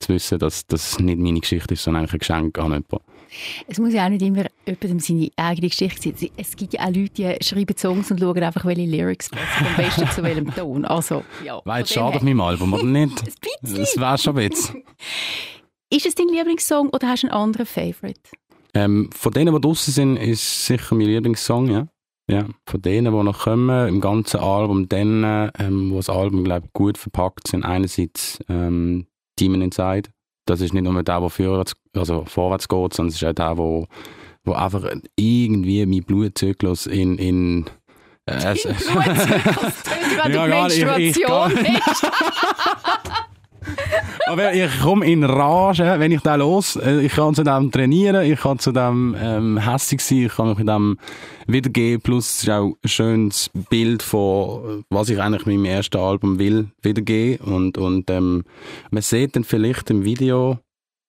[0.00, 2.96] Zu wissen, dass das nicht meine Geschichte ist, sondern eigentlich ein Geschenk an jemanden.
[3.66, 6.30] Es muss ja auch nicht immer jemandem seine eigene Geschichte sein.
[6.36, 9.76] Es gibt ja auch Leute, die schreiben Songs und schauen einfach, welche Lyrics passen, am
[9.76, 10.84] besten zu welchem Ton.
[10.84, 11.60] Also, ja.
[11.64, 12.34] War jetzt von dem schade auf her.
[12.34, 13.22] meinem Album, oder nicht?
[13.22, 13.74] Ein.
[13.74, 14.82] Das wäre schon ein bisschen.
[15.90, 18.20] Ist es dein Lieblingssong oder hast du einen anderen Favorite?
[18.74, 21.86] Ähm, von denen, die draußen sind, ist sicher mein Lieblingssong, ja.
[22.28, 26.66] Ja, von denen, die noch kommen, im ganzen Album, denen, ähm, wo das Album, glaube
[26.66, 29.06] ich, gut verpackt sind, einerseits ähm,
[29.38, 30.10] Demon Inside.
[30.46, 33.56] Das ist nicht nur der, der vorwärts, also vorwärts geht, sondern es ist auch der,
[33.58, 33.86] wo,
[34.44, 34.84] wo einfach
[35.16, 37.64] irgendwie mein Blutzyklus in, in
[38.26, 38.86] äh, Blutzyklus,
[40.34, 40.76] Ja, nicht.
[40.78, 42.06] Ich- ich- Menstruation hast.
[44.26, 46.76] Aber ich komme in Rage, wenn ich da los.
[46.76, 50.48] äh, Ich kann zu dem trainieren, ich kann zu dem ähm, hässig sein, ich kann
[50.48, 50.98] mich mit dem
[51.46, 52.00] wiedergeben.
[52.00, 56.38] Plus es ist auch ein schönes Bild von, was ich eigentlich mit meinem ersten Album
[56.38, 57.46] will, wiedergeben.
[57.46, 58.44] Und, und ähm,
[58.90, 60.58] man sieht dann vielleicht im Video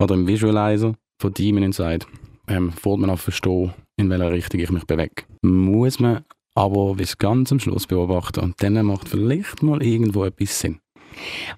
[0.01, 2.06] oder im Visualizer von Demon Inside,
[2.47, 5.24] ähm, fährt man auch verstehen, in welcher Richtung ich mich bewege.
[5.41, 10.60] Muss man aber bis ganz am Schluss beobachten und dann macht vielleicht mal irgendwo etwas
[10.60, 10.80] Sinn.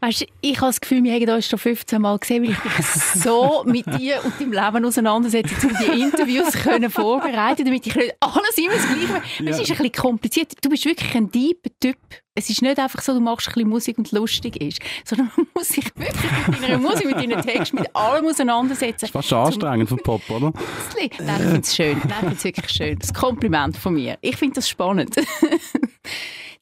[0.01, 2.86] Weißt ich habe das Gefühl, wir haben uns schon 15 Mal gesehen, weil ich mich
[3.24, 8.15] so mit dir und deinem Leben auseinandersetze, um die Interviews können vorbereiten, damit ich nicht
[8.20, 9.24] alles immer das Gleiche mache.
[9.39, 9.49] Es Ja.
[9.49, 10.53] ist ein bisschen kompliziert.
[10.61, 11.97] Du bist wirklich ein deeper Typ.
[12.39, 15.47] Es ist nicht einfach so, du machst ein bisschen Musik und lustig ist, sondern man
[15.55, 19.07] muss sich wirklich mit deiner Musik, mit deinen Texten, mit allem auseinandersetzen.
[19.07, 20.53] Fast schon anstrengend für Pop, oder?
[20.95, 21.97] Nein, ich finde es schön.
[21.97, 22.99] Nein, ich finde es wirklich schön.
[22.99, 24.20] Das Kompliment von mir.
[24.22, 25.15] Ich finde das spannend.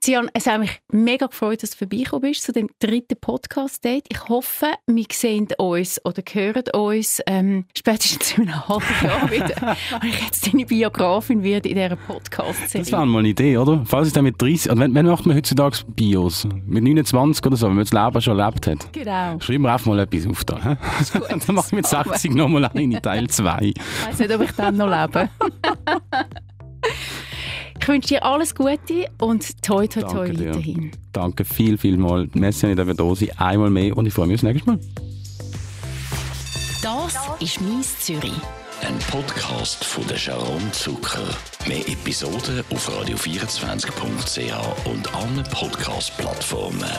[0.05, 4.05] Cian, es hat mich mega gefreut, dass du vorbeigekommen bist zu dem dritten Podcast-Date.
[4.07, 9.75] Ich hoffe, wir sehen uns oder hören uns ähm, spätestens in einem halben Jahr wieder.
[9.99, 12.91] Und ich jetzt deine Biografin werde in dieser Das Podcast-Serie.
[12.91, 13.81] wäre mal eine Idee, oder?
[13.83, 16.47] Falls es dann mit 30, also wenn, wenn macht man heutzutage Bios?
[16.67, 18.93] Mit 29 oder so, wenn man das Leben schon erlebt hat.
[18.93, 19.39] Genau.
[19.39, 20.59] Schreiben wir einfach mal etwas auf da.
[21.47, 23.59] dann mache ich mit 60 nochmal eine, Teil 2.
[23.59, 23.75] Ich
[24.07, 25.29] weiß nicht, ob ich dann noch lebe.
[27.85, 30.49] ich wünsche dir alles Gute und toi toi toi Danke dir.
[30.49, 30.91] weiterhin.
[31.13, 32.27] Danke viel, viel mal.
[32.33, 34.79] Merci, dass ich da sein Einmal mehr und ich freue mich aufs nächste Mal.
[36.81, 38.33] Das ist «Mies Zürich».
[38.81, 41.27] Ein Podcast von der Sharon Zucker.
[41.67, 46.89] Mehr Episoden auf radio24.ch und allen Podcast-Plattformen.